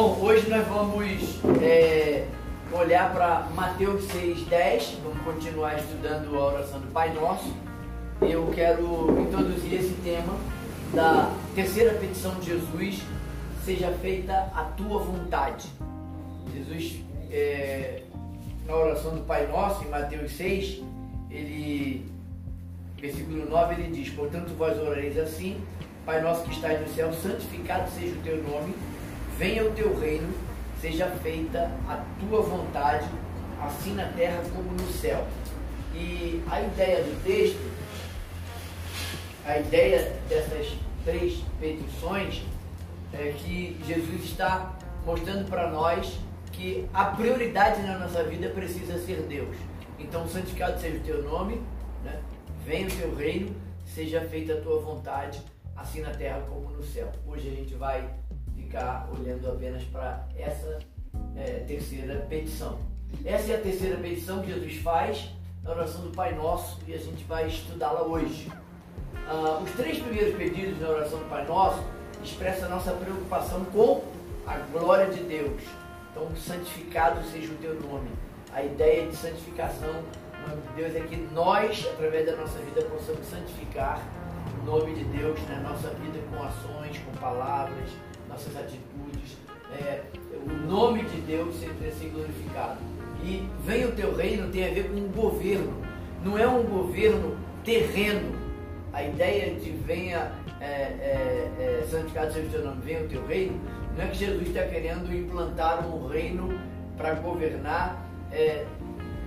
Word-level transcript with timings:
Bom, 0.00 0.16
hoje 0.20 0.48
nós 0.48 0.64
vamos 0.68 1.40
é, 1.60 2.24
olhar 2.70 3.12
para 3.12 3.48
Mateus 3.52 4.04
6,10. 4.04 4.94
Vamos 5.02 5.20
continuar 5.24 5.76
estudando 5.76 6.36
a 6.36 6.46
oração 6.46 6.78
do 6.78 6.86
Pai 6.92 7.12
Nosso. 7.12 7.52
Eu 8.22 8.48
quero 8.54 9.20
introduzir 9.20 9.74
esse 9.74 9.94
tema 10.04 10.36
da 10.94 11.34
terceira 11.52 11.94
petição 11.94 12.32
de 12.36 12.46
Jesus: 12.46 13.02
seja 13.64 13.90
feita 14.00 14.34
a 14.54 14.70
tua 14.76 15.00
vontade. 15.00 15.66
Jesus, 16.54 17.00
é, 17.32 18.04
na 18.68 18.76
oração 18.76 19.16
do 19.16 19.22
Pai 19.22 19.48
Nosso, 19.48 19.84
em 19.84 19.88
Mateus 19.88 20.30
6, 20.36 20.80
ele, 21.28 22.08
versículo 23.00 23.50
9, 23.50 23.74
ele 23.74 23.90
diz: 23.90 24.10
Portanto, 24.10 24.56
vós 24.56 24.78
orareis 24.78 25.18
assim, 25.18 25.60
Pai 26.06 26.22
nosso 26.22 26.44
que 26.44 26.52
estás 26.52 26.80
no 26.80 26.86
céu, 26.94 27.12
santificado 27.12 27.90
seja 27.90 28.14
o 28.14 28.22
teu 28.22 28.36
nome 28.44 28.72
Venha 29.38 29.64
o 29.64 29.70
teu 29.70 29.96
reino, 29.96 30.34
seja 30.80 31.06
feita 31.22 31.70
a 31.86 32.04
tua 32.18 32.42
vontade, 32.42 33.08
assim 33.62 33.94
na 33.94 34.06
terra 34.08 34.42
como 34.52 34.72
no 34.72 34.92
céu. 34.92 35.24
E 35.94 36.42
a 36.50 36.60
ideia 36.60 37.04
do 37.04 37.22
texto, 37.22 37.60
a 39.46 39.60
ideia 39.60 40.20
dessas 40.28 40.76
três 41.04 41.44
petições, 41.60 42.42
é 43.12 43.32
que 43.38 43.80
Jesus 43.86 44.24
está 44.24 44.76
mostrando 45.06 45.48
para 45.48 45.70
nós 45.70 46.18
que 46.50 46.88
a 46.92 47.04
prioridade 47.04 47.80
na 47.82 47.96
nossa 47.96 48.24
vida 48.24 48.48
precisa 48.48 48.98
ser 48.98 49.22
Deus. 49.22 49.56
Então, 50.00 50.26
santificado 50.26 50.80
seja 50.80 50.96
o 50.96 51.00
teu 51.00 51.22
nome, 51.22 51.62
né? 52.02 52.20
venha 52.66 52.88
o 52.88 52.90
teu 52.90 53.14
reino, 53.14 53.54
seja 53.86 54.20
feita 54.20 54.54
a 54.54 54.60
tua 54.60 54.80
vontade, 54.80 55.40
assim 55.76 56.00
na 56.00 56.10
terra 56.10 56.40
como 56.48 56.70
no 56.70 56.82
céu. 56.82 57.12
Hoje 57.24 57.48
a 57.48 57.52
gente 57.52 57.74
vai 57.74 58.18
ficar 58.58 59.08
olhando 59.16 59.48
apenas 59.48 59.82
para 59.84 60.26
essa 60.36 60.78
é, 61.36 61.64
terceira 61.66 62.26
petição. 62.28 62.78
Essa 63.24 63.52
é 63.52 63.56
a 63.56 63.60
terceira 63.60 63.96
petição 63.96 64.42
que 64.42 64.52
Jesus 64.52 64.76
faz 64.82 65.30
na 65.62 65.70
oração 65.70 66.02
do 66.02 66.10
Pai 66.10 66.34
Nosso 66.34 66.78
e 66.86 66.92
a 66.92 66.98
gente 66.98 67.24
vai 67.24 67.48
estudá-la 67.48 68.02
hoje. 68.02 68.50
Ah, 69.26 69.60
os 69.62 69.70
três 69.72 69.98
primeiros 69.98 70.36
pedidos 70.36 70.80
na 70.80 70.88
oração 70.88 71.18
do 71.18 71.28
Pai 71.28 71.46
Nosso 71.46 71.82
expressam 72.22 72.66
a 72.66 72.70
nossa 72.70 72.92
preocupação 72.92 73.64
com 73.66 74.02
a 74.46 74.56
glória 74.72 75.06
de 75.06 75.22
Deus. 75.22 75.62
Então, 76.10 76.28
santificado 76.36 77.22
seja 77.24 77.52
o 77.52 77.56
teu 77.56 77.74
nome. 77.80 78.10
A 78.52 78.62
ideia 78.62 79.06
de 79.06 79.16
santificação 79.16 79.92
no 79.92 80.48
nome 80.48 80.62
de 80.68 80.82
Deus 80.82 80.96
é 80.96 81.00
que 81.00 81.16
nós, 81.32 81.86
através 81.92 82.26
da 82.26 82.36
nossa 82.36 82.58
vida, 82.58 82.82
possamos 82.82 83.26
santificar 83.26 84.00
o 84.60 84.66
nome 84.66 84.94
de 84.94 85.04
Deus 85.04 85.38
na 85.48 85.60
nossa 85.60 85.90
vida 85.90 86.18
com 86.30 86.42
ações, 86.42 86.98
com 86.98 87.12
palavras, 87.18 87.90
nossas 88.28 88.56
atitudes, 88.56 89.36
é, 89.72 90.02
o 90.46 90.66
nome 90.66 91.02
de 91.04 91.20
Deus 91.22 91.56
sempre 91.56 91.88
é 91.88 91.90
ser 91.90 92.10
glorificado. 92.10 92.78
E 93.22 93.48
vem 93.64 93.84
o 93.84 93.92
teu 93.92 94.14
reino 94.14 94.50
tem 94.50 94.68
a 94.68 94.72
ver 94.72 94.90
com 94.90 94.96
um 94.96 95.08
governo, 95.08 95.82
não 96.24 96.38
é 96.38 96.46
um 96.46 96.62
governo 96.62 97.36
terreno. 97.64 98.36
A 98.92 99.02
ideia 99.02 99.54
de 99.54 99.70
venha 99.70 100.32
é, 100.60 100.64
é, 100.64 101.50
é, 101.58 101.86
santificado 101.90 102.32
seja 102.32 102.46
o 102.46 102.50
teu 102.50 102.64
nome, 102.64 102.82
venha 102.82 103.02
o 103.02 103.08
teu 103.08 103.26
reino, 103.26 103.60
não 103.96 104.04
é 104.04 104.08
que 104.08 104.18
Jesus 104.18 104.48
está 104.48 104.62
querendo 104.62 105.12
implantar 105.14 105.86
um 105.86 106.06
reino 106.08 106.58
para 106.96 107.14
governar 107.14 108.04
é, 108.32 108.64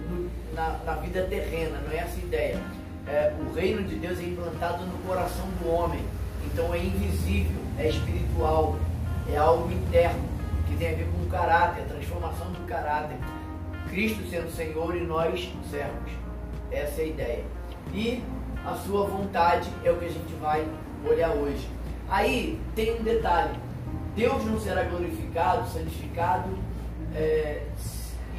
no, 0.09 0.29
na, 0.53 0.77
na, 0.85 0.95
vida 0.95 1.23
terrena, 1.23 1.79
não 1.85 1.91
é 1.91 1.97
essa 1.97 2.19
a 2.19 2.23
ideia. 2.23 2.61
É, 3.07 3.33
o 3.39 3.53
reino 3.53 3.83
de 3.83 3.95
Deus 3.95 4.19
é 4.19 4.23
implantado 4.23 4.85
no 4.85 4.97
coração 4.99 5.47
do 5.61 5.69
homem, 5.69 6.01
então 6.45 6.73
é 6.73 6.79
invisível, 6.79 7.61
é 7.77 7.89
espiritual, 7.89 8.77
é 9.29 9.37
algo 9.37 9.71
interno, 9.71 10.23
que 10.67 10.75
tem 10.77 10.93
a 10.93 10.95
ver 10.95 11.07
com 11.07 11.23
o 11.23 11.29
caráter, 11.29 11.81
a 11.81 11.85
transformação 11.85 12.51
do 12.51 12.65
caráter. 12.67 13.17
Cristo 13.89 14.23
sendo 14.29 14.49
Senhor 14.51 14.95
e 14.95 15.01
nós 15.01 15.51
servos. 15.69 16.11
Essa 16.71 17.01
é 17.01 17.03
a 17.03 17.07
ideia. 17.07 17.43
E 17.93 18.23
a 18.65 18.75
sua 18.75 19.05
vontade 19.05 19.69
é 19.83 19.91
o 19.91 19.97
que 19.97 20.05
a 20.05 20.09
gente 20.09 20.33
vai 20.35 20.65
olhar 21.05 21.31
hoje. 21.31 21.67
Aí 22.09 22.59
tem 22.75 22.99
um 22.99 23.03
detalhe: 23.03 23.57
Deus 24.15 24.45
não 24.45 24.59
será 24.59 24.83
glorificado, 24.83 25.67
santificado, 25.69 26.49
é, 27.15 27.63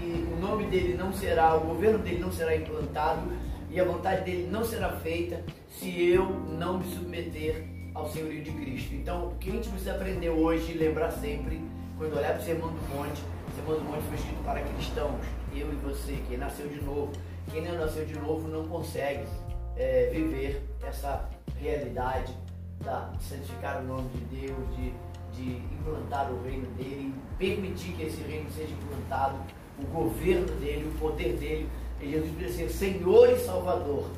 e 0.00 0.28
o 0.32 0.40
nome 0.40 0.64
dele 0.66 0.94
não 0.96 1.12
será, 1.12 1.54
o 1.56 1.60
governo 1.60 1.98
dele 1.98 2.18
não 2.18 2.32
será 2.32 2.56
implantado, 2.56 3.22
e 3.70 3.80
a 3.80 3.84
vontade 3.84 4.24
dele 4.24 4.48
não 4.50 4.64
será 4.64 4.90
feita 4.90 5.42
se 5.70 6.10
eu 6.10 6.28
não 6.58 6.78
me 6.78 6.84
submeter 6.84 7.71
ao 7.94 8.08
senhorio 8.08 8.42
de 8.42 8.50
Cristo. 8.52 8.94
Então, 8.94 9.28
o 9.28 9.34
que 9.36 9.50
a 9.50 9.52
gente 9.52 9.68
precisa 9.68 9.92
aprender 9.92 10.30
hoje 10.30 10.72
e 10.72 10.78
lembrar 10.78 11.10
sempre, 11.10 11.62
quando 11.98 12.16
olhar 12.16 12.32
para 12.32 12.42
o 12.42 12.44
Sermão 12.44 12.68
do 12.68 12.94
Monte, 12.94 13.22
o 13.48 13.54
Sermão 13.54 13.76
do 13.76 13.84
Monte 13.84 14.02
foi 14.08 14.16
escrito 14.16 14.44
para 14.44 14.60
cristãos, 14.62 15.20
eu 15.54 15.72
e 15.72 15.76
você, 15.76 16.18
quem 16.28 16.38
nasceu 16.38 16.68
de 16.68 16.82
novo. 16.82 17.12
Quem 17.50 17.62
não 17.62 17.74
nasceu 17.74 18.06
de 18.06 18.18
novo 18.18 18.48
não 18.48 18.66
consegue 18.68 19.24
é, 19.76 20.10
viver 20.12 20.62
essa 20.82 21.28
realidade 21.58 22.32
da, 22.80 23.10
de 23.16 23.24
santificar 23.24 23.82
o 23.82 23.86
nome 23.86 24.08
de 24.10 24.46
Deus, 24.46 24.76
de, 24.76 24.92
de 25.32 25.56
implantar 25.74 26.32
o 26.32 26.42
reino 26.42 26.66
dele, 26.76 27.12
permitir 27.38 27.92
que 27.92 28.04
esse 28.04 28.22
reino 28.22 28.50
seja 28.50 28.72
implantado, 28.72 29.36
o 29.78 29.86
governo 29.86 30.46
dele, 30.60 30.88
o 30.88 30.98
poder 30.98 31.36
dele. 31.36 31.68
E 32.00 32.10
Jesus 32.10 32.32
precisa 32.32 32.68
ser 32.68 32.70
Senhor 32.70 33.30
e 33.30 33.38
Salvador 33.38 34.08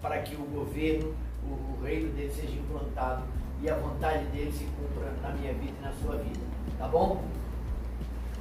para 0.00 0.20
que 0.22 0.34
o 0.34 0.44
governo 0.44 1.14
o, 1.44 1.78
o 1.78 1.84
reino 1.84 2.12
dele 2.12 2.32
seja 2.32 2.52
implantado 2.52 3.22
e 3.60 3.70
a 3.70 3.76
vontade 3.76 4.24
dele 4.26 4.52
se 4.52 4.64
cumpra 4.64 5.12
na 5.22 5.30
minha 5.36 5.52
vida 5.54 5.74
e 5.78 5.84
na 5.84 5.92
sua 5.92 6.16
vida. 6.16 6.40
Tá 6.78 6.88
bom? 6.88 7.22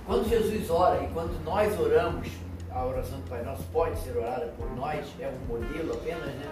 Quando 0.05 0.27
Jesus 0.27 0.69
ora 0.69 1.03
e 1.03 1.07
quando 1.09 1.43
nós 1.43 1.79
oramos, 1.79 2.27
a 2.71 2.85
oração 2.85 3.19
do 3.19 3.29
Pai 3.29 3.43
Nosso 3.43 3.63
pode 3.71 3.99
ser 3.99 4.17
orada 4.17 4.47
por 4.57 4.69
nós, 4.75 5.05
é 5.19 5.27
um 5.27 5.47
modelo 5.47 5.93
apenas, 5.93 6.33
né? 6.35 6.49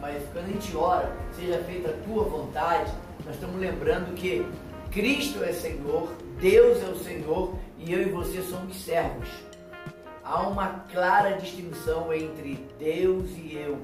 Mas 0.00 0.22
quando 0.32 0.44
a 0.44 0.48
gente 0.48 0.76
ora, 0.76 1.12
seja 1.34 1.58
feita 1.64 1.90
a 1.90 2.04
tua 2.04 2.24
vontade, 2.24 2.92
nós 3.24 3.34
estamos 3.34 3.56
lembrando 3.58 4.14
que 4.14 4.46
Cristo 4.90 5.42
é 5.42 5.52
Senhor, 5.52 6.12
Deus 6.38 6.82
é 6.82 6.86
o 6.86 6.96
Senhor 6.96 7.54
e 7.78 7.92
eu 7.92 8.02
e 8.02 8.10
você 8.10 8.42
somos 8.42 8.76
servos. 8.84 9.28
Há 10.22 10.46
uma 10.46 10.84
clara 10.92 11.36
distinção 11.36 12.12
entre 12.12 12.54
Deus 12.78 13.30
e 13.30 13.56
eu. 13.56 13.78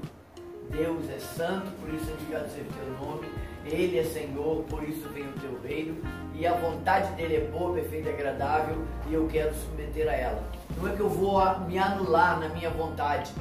Deus 0.71 1.09
é 1.09 1.19
santo, 1.19 1.69
por 1.79 1.93
isso 1.93 2.05
santificado 2.05 2.49
seja 2.49 2.65
o 2.69 2.73
teu 2.73 3.07
nome. 3.07 3.27
Ele 3.65 3.99
é 3.99 4.03
Senhor, 4.03 4.63
por 4.63 4.83
isso 4.83 5.07
vem 5.09 5.23
o 5.23 5.33
teu 5.33 5.59
reino. 5.63 5.97
E 6.33 6.47
a 6.47 6.53
vontade 6.53 7.13
dele 7.13 7.35
é 7.35 7.41
boa, 7.41 7.73
perfeita 7.73 8.09
e 8.09 8.13
agradável, 8.13 8.83
e 9.07 9.13
eu 9.13 9.27
quero 9.27 9.53
submeter 9.53 10.07
a 10.07 10.13
ela. 10.13 10.43
Não 10.77 10.89
é 10.89 10.95
que 10.95 11.01
eu 11.01 11.09
vou 11.09 11.39
me 11.67 11.77
anular 11.77 12.39
na 12.39 12.49
minha 12.49 12.69
vontade. 12.69 13.31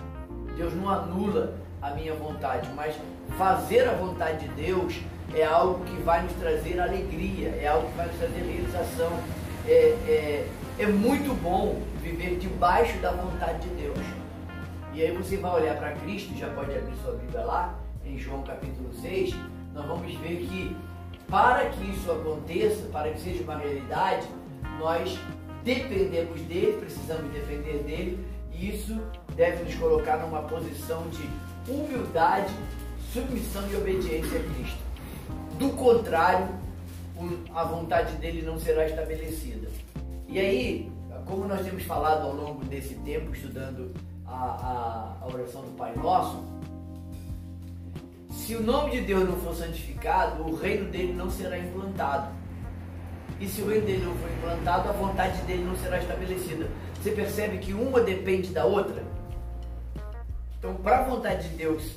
Deus 0.56 0.74
não 0.74 0.90
anula 0.90 1.54
a 1.80 1.90
minha 1.92 2.14
vontade, 2.14 2.68
mas 2.74 2.94
fazer 3.38 3.88
a 3.88 3.92
vontade 3.92 4.46
de 4.46 4.54
Deus 4.54 5.00
é 5.34 5.44
algo 5.44 5.84
que 5.84 5.96
vai 6.02 6.22
nos 6.22 6.32
trazer 6.34 6.80
alegria, 6.80 7.48
é 7.60 7.68
algo 7.68 7.88
que 7.88 7.96
vai 7.96 8.06
nos 8.06 8.16
trazer 8.16 8.40
realização. 8.40 9.10
É, 9.66 9.72
é, 10.06 10.48
é 10.78 10.86
muito 10.86 11.32
bom 11.40 11.80
viver 12.02 12.36
debaixo 12.36 12.98
da 12.98 13.12
vontade 13.12 13.60
de 13.68 13.82
Deus. 13.82 13.98
E 14.92 15.02
aí 15.02 15.12
você 15.16 15.36
vai 15.36 15.62
olhar 15.62 15.76
para 15.76 15.92
Cristo, 15.92 16.36
já 16.36 16.48
pode 16.48 16.76
abrir 16.76 16.96
sua 17.02 17.12
Bíblia 17.12 17.42
lá, 17.42 17.78
em 18.04 18.18
João 18.18 18.42
capítulo 18.42 18.92
6, 18.92 19.34
nós 19.72 19.86
vamos 19.86 20.14
ver 20.16 20.38
que 20.38 20.76
para 21.28 21.68
que 21.68 21.90
isso 21.90 22.10
aconteça, 22.10 22.88
para 22.92 23.10
que 23.10 23.20
seja 23.20 23.44
uma 23.44 23.56
realidade, 23.56 24.26
nós 24.80 25.16
dependemos 25.62 26.40
dele, 26.42 26.78
precisamos 26.80 27.32
depender 27.32 27.84
dele, 27.84 28.26
e 28.52 28.70
isso 28.70 29.00
deve 29.36 29.62
nos 29.62 29.74
colocar 29.76 30.16
numa 30.16 30.42
posição 30.42 31.04
de 31.08 31.70
humildade, 31.70 32.52
submissão 33.12 33.62
e 33.70 33.76
obediência 33.76 34.40
a 34.40 34.42
Cristo. 34.42 34.78
Do 35.56 35.70
contrário, 35.70 36.48
a 37.54 37.64
vontade 37.64 38.16
dele 38.16 38.42
não 38.42 38.58
será 38.58 38.86
estabelecida. 38.86 39.68
E 40.26 40.40
aí, 40.40 40.92
como 41.26 41.46
nós 41.46 41.64
temos 41.64 41.84
falado 41.84 42.26
ao 42.26 42.34
longo 42.34 42.64
desse 42.64 42.94
tempo, 42.96 43.32
estudando 43.32 43.94
a, 44.30 45.16
a, 45.22 45.24
a 45.24 45.26
oração 45.26 45.62
do 45.62 45.76
Pai 45.76 45.94
Nosso, 45.96 46.42
se 48.30 48.54
o 48.54 48.62
nome 48.62 48.92
de 48.92 49.00
Deus 49.02 49.28
não 49.28 49.36
for 49.36 49.54
santificado, 49.54 50.42
o 50.42 50.56
reino 50.56 50.90
dele 50.90 51.12
não 51.12 51.30
será 51.30 51.58
implantado. 51.58 52.32
E 53.40 53.48
se 53.48 53.62
o 53.62 53.68
reino 53.68 53.86
dele 53.86 54.04
não 54.04 54.14
for 54.16 54.30
implantado, 54.30 54.88
a 54.88 54.92
vontade 54.92 55.40
dele 55.42 55.64
não 55.64 55.76
será 55.76 55.98
estabelecida. 55.98 56.68
Você 56.94 57.10
percebe 57.12 57.58
que 57.58 57.72
uma 57.72 58.00
depende 58.00 58.50
da 58.50 58.64
outra? 58.64 59.02
Então, 60.58 60.74
para 60.74 61.00
a 61.00 61.04
vontade 61.04 61.48
de 61.48 61.56
Deus 61.56 61.94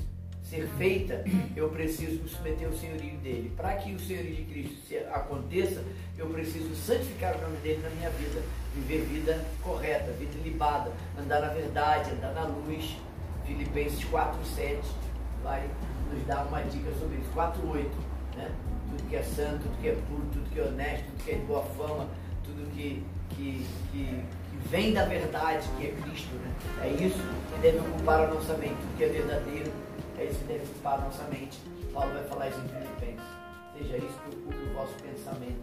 ser 0.53 0.67
feita, 0.77 1.23
eu 1.55 1.69
preciso 1.69 2.21
me 2.21 2.29
submeter 2.29 2.67
ao 2.67 2.73
senhorio 2.73 3.17
dele. 3.17 3.51
Para 3.57 3.73
que 3.75 3.93
o 3.93 3.99
senhorio 3.99 4.35
de 4.35 4.43
Cristo 4.43 4.73
aconteça, 5.11 5.83
eu 6.17 6.27
preciso 6.27 6.75
santificar 6.75 7.35
o 7.37 7.41
nome 7.41 7.57
dele 7.57 7.81
na 7.81 7.89
minha 7.89 8.09
vida, 8.11 8.41
viver 8.75 9.01
vida 9.05 9.43
correta, 9.63 10.11
vida 10.11 10.37
libada, 10.43 10.91
andar 11.19 11.41
na 11.41 11.47
verdade, 11.47 12.11
andar 12.11 12.33
na 12.33 12.43
luz. 12.43 12.95
Filipenses 13.45 14.03
4:7 14.05 14.79
vai 15.43 15.67
nos 16.11 16.25
dar 16.27 16.45
uma 16.45 16.61
dica 16.61 16.91
sobre 16.99 17.17
isso. 17.17 17.29
4:8, 17.33 17.89
né? 18.37 18.51
Tudo 18.89 19.09
que 19.09 19.15
é 19.15 19.23
santo, 19.23 19.63
tudo 19.63 19.81
que 19.81 19.87
é 19.89 19.95
puro, 20.07 20.23
tudo 20.31 20.49
que 20.51 20.59
é 20.59 20.63
honesto, 20.63 21.05
tudo 21.05 21.23
que 21.23 21.31
é 21.31 21.35
de 21.35 21.45
boa 21.45 21.63
fama, 21.63 22.07
tudo 22.43 22.69
que, 22.75 23.03
que, 23.31 23.65
que, 23.91 24.23
vem 24.69 24.93
da 24.93 25.03
verdade, 25.05 25.67
que 25.77 25.87
é 25.87 25.91
Cristo. 26.03 26.33
Né? 26.35 26.51
É 26.83 26.87
isso 27.03 27.17
que 27.17 27.61
deve 27.61 27.79
ocupar 27.79 28.21
a 28.21 28.27
nossa 28.27 28.53
mente, 28.53 28.75
tudo 28.75 28.97
que 28.97 29.03
é 29.03 29.07
verdadeiro, 29.09 29.71
é 30.21 30.25
isso 30.25 30.39
que 30.39 30.45
deve 30.45 30.63
ocupar 30.63 30.95
a 30.95 31.01
nossa 31.01 31.23
mente. 31.25 31.59
Paulo 31.93 32.13
vai 32.13 32.23
falar 32.23 32.49
isso 32.49 32.59
em 32.59 32.67
Filipenses. 32.67 33.25
Seja 33.77 33.97
isso 33.97 34.19
que 34.19 34.35
ocupe 34.35 34.69
o 34.69 34.73
vosso 34.73 34.93
pensamento. 35.01 35.61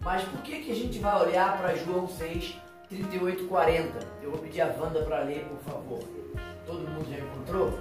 Mas 0.00 0.22
por 0.24 0.42
que, 0.42 0.60
que 0.62 0.72
a 0.72 0.74
gente 0.74 0.98
vai 0.98 1.28
olhar 1.28 1.58
para 1.58 1.74
João 1.76 2.08
6, 2.08 2.58
38 2.88 3.46
40? 3.46 3.98
Eu 4.22 4.30
vou 4.30 4.40
pedir 4.40 4.60
a 4.60 4.74
Wanda 4.78 5.02
para 5.02 5.20
ler, 5.20 5.44
por 5.44 5.72
favor. 5.72 6.00
Todo 6.66 6.88
mundo 6.88 7.06
já 7.10 7.18
encontrou? 7.18 7.78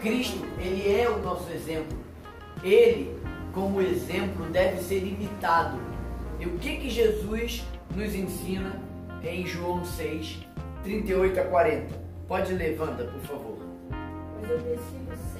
Cristo, 0.00 0.44
ele 0.58 1.00
é 1.00 1.08
o 1.08 1.18
nosso 1.18 1.50
exemplo. 1.50 1.96
Ele, 2.62 3.16
como 3.52 3.80
exemplo, 3.80 4.46
deve 4.46 4.80
ser 4.82 5.04
imitado. 5.04 5.78
E 6.38 6.46
o 6.46 6.58
que 6.58 6.76
que 6.76 6.90
Jesus 6.90 7.64
nos 7.94 8.14
ensina 8.14 8.80
em 9.22 9.44
João 9.46 9.84
6, 9.84 10.38
38 10.84 11.40
a 11.40 11.44
40? 11.44 11.94
Pode 12.28 12.52
ler, 12.52 12.80
Wanda, 12.80 13.04
por 13.04 13.20
favor. 13.22 13.57
Pois 14.38 14.50
eu 14.50 14.58
desci 14.58 14.96
do 14.98 15.37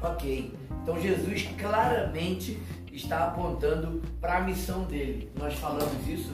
Ok, 0.00 0.54
então 0.82 1.00
Jesus 1.00 1.48
claramente 1.58 2.58
está 2.92 3.24
apontando 3.24 4.00
para 4.20 4.38
a 4.38 4.40
missão 4.40 4.84
dele. 4.84 5.30
Nós 5.36 5.54
falamos 5.54 6.06
isso 6.06 6.32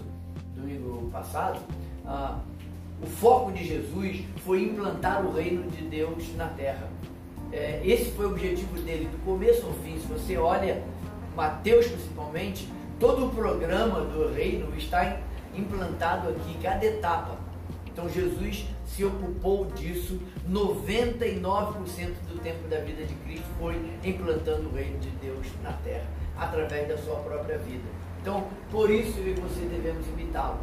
domingo 0.55 1.09
passado. 1.11 1.61
Ah, 2.07 2.39
o 3.03 3.07
foco 3.07 3.53
de 3.53 3.65
Jesus 3.65 4.23
foi 4.45 4.65
implantar 4.65 5.25
o 5.25 5.33
reino 5.33 5.71
de 5.71 5.83
Deus 5.83 6.35
na 6.37 6.47
terra. 6.49 6.89
É, 7.53 7.81
esse 7.85 8.11
foi 8.13 8.27
o 8.27 8.31
objetivo 8.31 8.79
dele, 8.81 9.07
do 9.07 9.25
começo 9.25 9.67
ao 9.67 9.73
fim. 9.75 9.99
Se 9.99 10.07
você 10.07 10.37
olha 10.37 10.83
Mateus 11.37 11.87
principalmente, 11.87 12.69
todo 12.99 13.27
o 13.27 13.31
programa 13.31 14.01
do 14.01 14.33
reino 14.33 14.75
está 14.77 15.19
implantado 15.55 16.29
aqui, 16.29 16.57
cada 16.63 16.85
etapa. 16.85 17.39
Então 17.87 18.09
Jesus 18.09 18.67
se 18.95 19.05
ocupou 19.05 19.67
disso 19.67 20.21
99% 20.49 22.13
do 22.29 22.41
tempo 22.41 22.69
da 22.69 22.79
vida 22.79 23.05
de 23.05 23.15
Cristo 23.15 23.47
foi 23.59 23.75
implantando 24.05 24.69
o 24.69 24.73
reino 24.73 24.99
de 25.01 25.11
Deus 25.11 25.47
na 25.63 25.73
terra, 25.73 26.07
através 26.37 26.89
da 26.89 26.97
sua 26.99 27.17
própria 27.17 27.59
vida. 27.59 27.85
Então, 28.21 28.47
por 28.71 28.91
isso 28.91 29.19
eu 29.19 29.29
e 29.29 29.35
você 29.35 29.61
devemos 29.67 30.07
imitá-lo. 30.09 30.59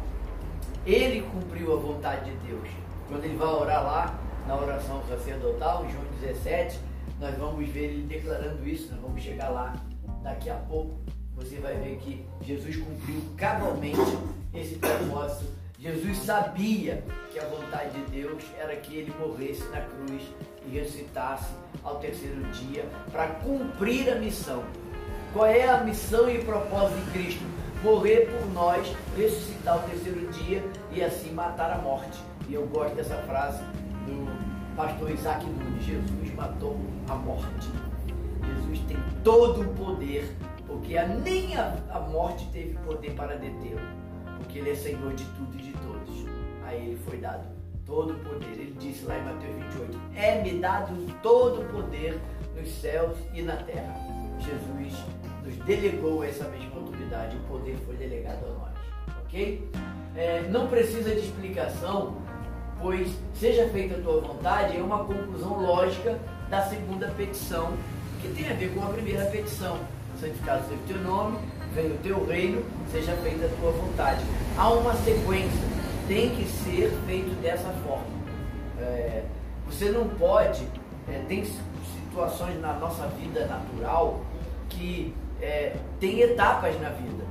Ele 0.86 1.22
cumpriu 1.22 1.74
a 1.74 1.76
vontade 1.76 2.30
de 2.30 2.36
Deus. 2.48 2.68
Quando 3.06 3.24
ele 3.24 3.36
vai 3.36 3.48
orar 3.48 3.84
lá, 3.84 4.18
na 4.46 4.56
oração 4.56 5.02
sacerdotal, 5.08 5.84
em 5.84 5.92
João 5.92 6.04
17, 6.20 6.80
nós 7.20 7.36
vamos 7.36 7.68
ver 7.68 7.84
ele 7.84 8.06
declarando 8.06 8.66
isso, 8.66 8.90
nós 8.92 9.00
vamos 9.00 9.22
chegar 9.22 9.50
lá 9.50 9.76
daqui 10.22 10.50
a 10.50 10.54
pouco. 10.54 10.98
Você 11.36 11.56
vai 11.56 11.76
ver 11.76 11.96
que 11.98 12.26
Jesus 12.42 12.76
cumpriu 12.76 13.22
cabalmente 13.36 14.18
esse 14.54 14.76
propósito 14.76 15.61
Jesus 15.82 16.18
sabia 16.18 17.02
que 17.32 17.40
a 17.40 17.44
vontade 17.44 17.90
de 17.90 18.22
Deus 18.22 18.44
era 18.56 18.76
que 18.76 18.94
ele 18.94 19.12
morresse 19.18 19.64
na 19.70 19.80
cruz 19.80 20.22
e 20.64 20.78
ressuscitasse 20.78 21.52
ao 21.82 21.96
terceiro 21.96 22.40
dia 22.52 22.86
para 23.10 23.26
cumprir 23.26 24.08
a 24.12 24.14
missão. 24.14 24.62
Qual 25.32 25.44
é 25.44 25.68
a 25.68 25.82
missão 25.82 26.30
e 26.30 26.38
propósito 26.44 27.00
de 27.00 27.10
Cristo? 27.10 27.42
Morrer 27.82 28.30
por 28.30 28.48
nós, 28.52 28.86
ressuscitar 29.16 29.74
ao 29.74 29.82
terceiro 29.88 30.24
dia 30.30 30.62
e 30.92 31.02
assim 31.02 31.32
matar 31.32 31.72
a 31.72 31.78
morte. 31.78 32.22
E 32.48 32.54
eu 32.54 32.64
gosto 32.68 32.94
dessa 32.94 33.16
frase 33.22 33.60
do 34.06 34.76
pastor 34.76 35.10
Isaac 35.10 35.44
Nunes: 35.44 35.82
Jesus 35.84 36.34
matou 36.36 36.78
a 37.08 37.16
morte. 37.16 37.68
Jesus 38.46 38.78
tem 38.86 38.96
todo 39.24 39.62
o 39.62 39.74
poder, 39.74 40.32
porque 40.64 40.96
nem 41.02 41.56
a, 41.56 41.76
a 41.90 41.98
morte 41.98 42.48
teve 42.52 42.78
poder 42.84 43.14
para 43.14 43.34
detê-lo 43.34 44.01
porque 44.52 44.58
ele 44.58 44.70
é 44.70 44.74
Senhor 44.74 45.14
de 45.14 45.24
tudo 45.24 45.58
e 45.58 45.62
de 45.62 45.72
todos. 45.72 46.26
A 46.66 46.74
ele 46.74 46.98
foi 47.06 47.16
dado 47.16 47.46
todo 47.86 48.12
o 48.12 48.18
poder. 48.18 48.50
Ele 48.52 48.76
disse 48.78 49.06
lá 49.06 49.18
em 49.18 49.24
Mateus 49.24 49.54
28: 49.54 50.00
É-me 50.14 50.58
dado 50.58 50.94
todo 51.22 51.62
o 51.62 51.64
poder 51.72 52.20
nos 52.54 52.68
céus 52.68 53.16
e 53.32 53.40
na 53.40 53.56
terra. 53.56 53.96
Jesus 54.40 54.94
nos 55.42 55.56
delegou 55.64 56.22
essa 56.22 56.44
mesma 56.48 56.80
autoridade, 56.80 57.36
o 57.36 57.40
poder 57.40 57.76
foi 57.86 57.96
delegado 57.96 58.44
a 58.44 58.48
nós. 58.50 58.72
Ok? 59.24 59.70
É, 60.14 60.42
não 60.50 60.66
precisa 60.66 61.14
de 61.14 61.20
explicação, 61.20 62.18
pois 62.78 63.08
seja 63.34 63.66
feita 63.70 63.96
a 63.96 64.02
tua 64.02 64.20
vontade 64.20 64.76
é 64.76 64.82
uma 64.82 65.04
conclusão 65.04 65.62
lógica 65.62 66.18
da 66.50 66.60
segunda 66.66 67.08
petição, 67.16 67.72
que 68.20 68.28
tem 68.28 68.50
a 68.50 68.54
ver 68.54 68.74
com 68.74 68.82
a 68.82 68.90
primeira 68.90 69.24
petição. 69.26 69.78
Santificado 70.20 70.62
seja 70.68 70.74
o 70.74 70.86
teu 70.86 70.98
nome, 70.98 71.38
venha 71.74 71.94
o 71.94 71.98
teu 71.98 72.24
reino, 72.26 72.62
seja 72.90 73.12
feita 73.16 73.46
a 73.46 73.48
tua 73.60 73.72
vontade. 73.72 74.24
Há 74.56 74.70
uma 74.70 74.94
sequência, 74.96 75.60
tem 76.06 76.30
que 76.30 76.44
ser 76.44 76.90
feito 77.06 77.34
dessa 77.40 77.70
forma. 77.84 78.22
É, 78.78 79.24
você 79.66 79.90
não 79.90 80.08
pode, 80.08 80.66
é, 81.08 81.18
tem 81.28 81.44
situações 81.44 82.60
na 82.60 82.74
nossa 82.74 83.06
vida 83.08 83.46
natural 83.46 84.20
que 84.68 85.14
é, 85.40 85.76
tem 85.98 86.20
etapas 86.20 86.78
na 86.80 86.90
vida. 86.90 87.24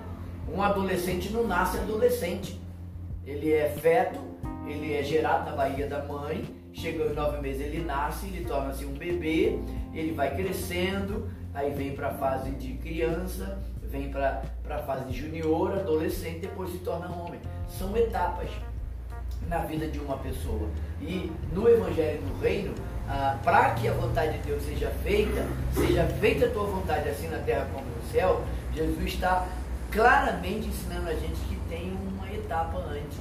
Um 0.53 0.61
adolescente 0.61 1.31
não 1.31 1.47
nasce 1.47 1.77
adolescente. 1.77 2.59
Ele 3.25 3.51
é 3.51 3.69
feto, 3.69 4.19
ele 4.67 4.93
é 4.93 5.03
gerado 5.03 5.49
na 5.49 5.55
barriga 5.55 5.87
da 5.87 6.03
mãe, 6.03 6.43
chega 6.73 7.03
aos 7.03 7.15
nove 7.15 7.39
meses, 7.39 7.61
ele 7.61 7.83
nasce, 7.83 8.25
ele 8.27 8.45
torna-se 8.45 8.85
um 8.85 8.93
bebê, 8.93 9.59
ele 9.93 10.11
vai 10.13 10.35
crescendo, 10.35 11.29
aí 11.53 11.71
vem 11.71 11.93
para 11.93 12.07
a 12.07 12.13
fase 12.13 12.51
de 12.51 12.73
criança, 12.73 13.59
vem 13.91 14.09
para 14.09 14.41
a 14.69 14.77
fase 14.79 15.11
junior, 15.11 15.73
adolescente, 15.73 16.39
depois 16.39 16.71
se 16.71 16.77
torna 16.79 17.11
homem. 17.11 17.39
São 17.67 17.95
etapas 17.95 18.49
na 19.47 19.59
vida 19.59 19.87
de 19.87 19.99
uma 19.99 20.17
pessoa. 20.17 20.69
E 21.01 21.31
no 21.51 21.67
Evangelho 21.67 22.21
do 22.21 22.41
Reino, 22.41 22.73
ah, 23.07 23.37
para 23.43 23.71
que 23.71 23.87
a 23.87 23.93
vontade 23.93 24.37
de 24.37 24.47
Deus 24.47 24.63
seja 24.63 24.89
feita, 25.03 25.45
seja 25.73 26.05
feita 26.19 26.45
a 26.45 26.49
tua 26.49 26.63
vontade 26.63 27.09
assim 27.09 27.27
na 27.27 27.39
terra 27.39 27.67
como 27.73 27.85
no 27.85 28.11
céu, 28.11 28.43
Jesus 28.73 29.03
está 29.05 29.47
claramente 29.91 30.67
ensinando 30.67 31.09
a 31.09 31.13
gente 31.13 31.39
que 31.41 31.55
tem 31.67 31.91
uma 31.91 32.31
etapa 32.31 32.77
antes. 32.77 33.19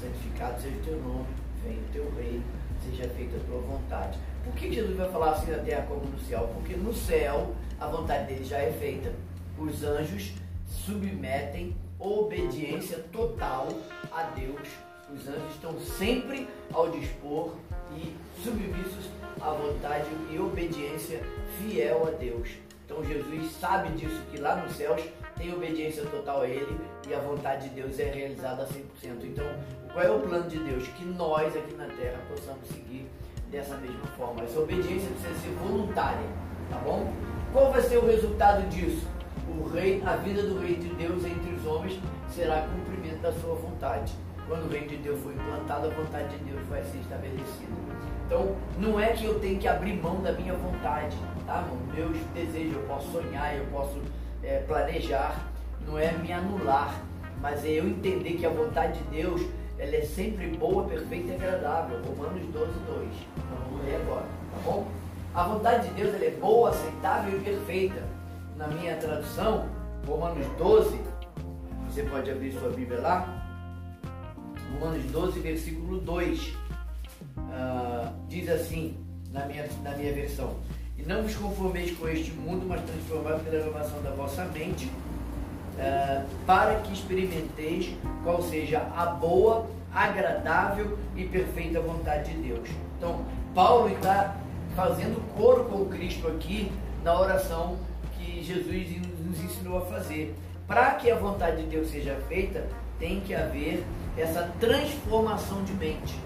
Santificado 0.00 0.60
seja 0.60 0.76
o 0.76 0.80
teu 0.80 0.96
nome, 1.00 1.26
venha 1.64 1.78
o 1.78 1.92
teu 1.92 2.12
reino, 2.16 2.44
seja 2.84 3.08
feita 3.10 3.36
a 3.36 3.40
tua 3.40 3.60
vontade. 3.60 4.18
Por 4.44 4.54
que 4.54 4.72
Jesus 4.72 4.96
vai 4.96 5.10
falar 5.10 5.32
assim 5.32 5.50
na 5.50 5.58
terra 5.58 5.86
como 5.88 6.04
no 6.06 6.18
céu? 6.20 6.50
Porque 6.54 6.74
no 6.74 6.92
céu 6.94 7.54
a 7.80 7.86
vontade 7.86 8.26
dele 8.26 8.44
já 8.44 8.58
é 8.58 8.72
feita 8.72 9.12
os 9.58 9.82
anjos 9.82 10.32
submetem 10.66 11.74
obediência 11.98 12.98
total 13.12 13.68
a 14.12 14.22
Deus. 14.24 14.68
Os 15.12 15.26
anjos 15.26 15.54
estão 15.54 15.78
sempre 15.80 16.48
ao 16.72 16.90
dispor 16.90 17.54
e 17.96 18.14
submissos 18.42 19.10
à 19.40 19.50
vontade 19.50 20.08
e 20.30 20.38
obediência 20.38 21.22
fiel 21.58 22.06
a 22.06 22.10
Deus. 22.10 22.50
Então 22.84 23.04
Jesus 23.04 23.52
sabe 23.52 23.90
disso, 23.90 24.20
que 24.30 24.38
lá 24.38 24.56
nos 24.56 24.76
céus 24.76 25.02
tem 25.36 25.52
obediência 25.52 26.04
total 26.06 26.42
a 26.42 26.48
Ele 26.48 26.78
e 27.06 27.14
a 27.14 27.20
vontade 27.20 27.68
de 27.68 27.74
Deus 27.74 27.98
é 27.98 28.10
realizada 28.10 28.62
a 28.62 28.66
100%. 28.66 29.24
Então, 29.24 29.46
qual 29.92 30.04
é 30.04 30.10
o 30.10 30.20
plano 30.20 30.48
de 30.48 30.58
Deus? 30.58 30.86
Que 30.88 31.04
nós 31.04 31.54
aqui 31.56 31.74
na 31.74 31.86
terra 31.86 32.20
possamos 32.28 32.66
seguir 32.68 33.06
dessa 33.50 33.76
mesma 33.76 34.06
forma. 34.16 34.42
Essa 34.42 34.60
obediência 34.60 35.08
precisa 35.10 35.40
ser 35.40 35.50
voluntária, 35.56 36.26
tá 36.70 36.78
bom? 36.78 37.12
Qual 37.52 37.72
vai 37.72 37.82
ser 37.82 37.98
o 37.98 38.06
resultado 38.06 38.68
disso? 38.68 39.06
O 39.48 39.68
rei, 39.72 40.02
a 40.04 40.16
vida 40.16 40.42
do 40.42 40.58
rei 40.60 40.76
de 40.76 40.88
Deus 40.94 41.24
entre 41.24 41.54
os 41.54 41.66
homens 41.66 41.98
será 42.30 42.62
cumprimento 42.62 43.20
da 43.20 43.32
sua 43.32 43.54
vontade. 43.54 44.12
Quando 44.46 44.66
o 44.66 44.68
reino 44.68 44.88
de 44.88 44.96
Deus 44.96 45.20
for 45.20 45.32
implantado, 45.32 45.88
a 45.88 45.90
vontade 45.90 46.36
de 46.36 46.44
Deus 46.44 46.66
vai 46.68 46.82
ser 46.82 46.98
estabelecida. 46.98 47.72
Então, 48.26 48.56
não 48.78 48.98
é 48.98 49.08
que 49.08 49.24
eu 49.24 49.38
tenho 49.40 49.58
que 49.58 49.68
abrir 49.68 49.94
mão 50.00 50.22
da 50.22 50.32
minha 50.32 50.54
vontade, 50.54 51.16
tá, 51.46 51.62
irmão? 51.62 51.78
Meus 51.94 52.18
desejos, 52.34 52.74
eu 52.74 52.82
posso 52.82 53.10
sonhar, 53.12 53.56
eu 53.56 53.64
posso 53.66 54.00
é, 54.42 54.58
planejar, 54.60 55.48
não 55.86 55.98
é 55.98 56.12
me 56.12 56.32
anular, 56.32 57.02
mas 57.40 57.64
é 57.64 57.72
eu 57.72 57.86
entender 57.86 58.34
que 58.34 58.46
a 58.46 58.50
vontade 58.50 58.98
de 59.00 59.04
Deus 59.10 59.42
ela 59.78 59.94
é 59.94 60.02
sempre 60.02 60.48
boa, 60.56 60.84
perfeita 60.84 61.32
e 61.32 61.34
agradável. 61.34 62.00
Romanos 62.02 62.44
12, 62.46 62.72
2. 62.86 63.08
Nós 63.50 63.68
vamos 63.70 63.84
ler 63.84 63.96
agora, 63.96 64.22
tá 64.24 64.60
bom? 64.64 64.86
A 65.34 65.42
vontade 65.44 65.88
de 65.88 65.94
Deus 65.94 66.14
ela 66.14 66.24
é 66.24 66.30
boa, 66.30 66.70
aceitável 66.70 67.38
e 67.38 67.42
perfeita 67.42 68.17
na 68.58 68.66
minha 68.66 68.96
tradução, 68.96 69.68
Romanos 70.04 70.46
12, 70.58 70.98
você 71.86 72.02
pode 72.02 72.28
abrir 72.28 72.52
sua 72.52 72.70
Bíblia 72.70 73.00
lá. 73.00 73.44
Romanos 74.72 75.04
12, 75.12 75.38
versículo 75.40 76.00
2. 76.00 76.48
Uh, 76.48 76.54
ah, 77.52 78.12
diz 78.28 78.48
assim, 78.48 78.98
na 79.32 79.46
minha, 79.46 79.66
na 79.82 79.92
minha 79.92 80.12
versão: 80.12 80.56
E 80.96 81.02
não 81.02 81.22
vos 81.22 81.36
conformeis 81.36 81.96
com 81.96 82.08
este 82.08 82.32
mundo, 82.32 82.66
mas 82.66 82.82
transformai 82.82 83.38
pela 83.38 83.62
renovação 83.62 84.02
da 84.02 84.10
vossa 84.10 84.44
mente, 84.46 84.86
uh, 84.86 86.26
para 86.44 86.80
que 86.80 86.92
experimenteis 86.92 87.96
qual 88.24 88.42
seja 88.42 88.80
a 88.96 89.06
boa, 89.06 89.66
agradável 89.94 90.98
e 91.16 91.24
perfeita 91.24 91.80
vontade 91.80 92.34
de 92.34 92.48
Deus. 92.48 92.68
Então, 92.96 93.24
Paulo 93.54 93.88
está 93.88 94.36
fazendo 94.74 95.22
coro 95.36 95.64
com 95.64 95.84
Cristo 95.86 96.26
aqui 96.26 96.72
na 97.04 97.18
oração 97.18 97.78
Jesus 98.48 98.96
nos 99.20 99.40
ensinou 99.44 99.78
a 99.78 99.86
fazer. 99.86 100.34
Para 100.66 100.94
que 100.94 101.10
a 101.10 101.16
vontade 101.16 101.62
de 101.62 101.68
Deus 101.68 101.90
seja 101.90 102.16
feita, 102.28 102.66
tem 102.98 103.20
que 103.20 103.34
haver 103.34 103.84
essa 104.16 104.50
transformação 104.58 105.62
de 105.64 105.72
mente. 105.74 106.18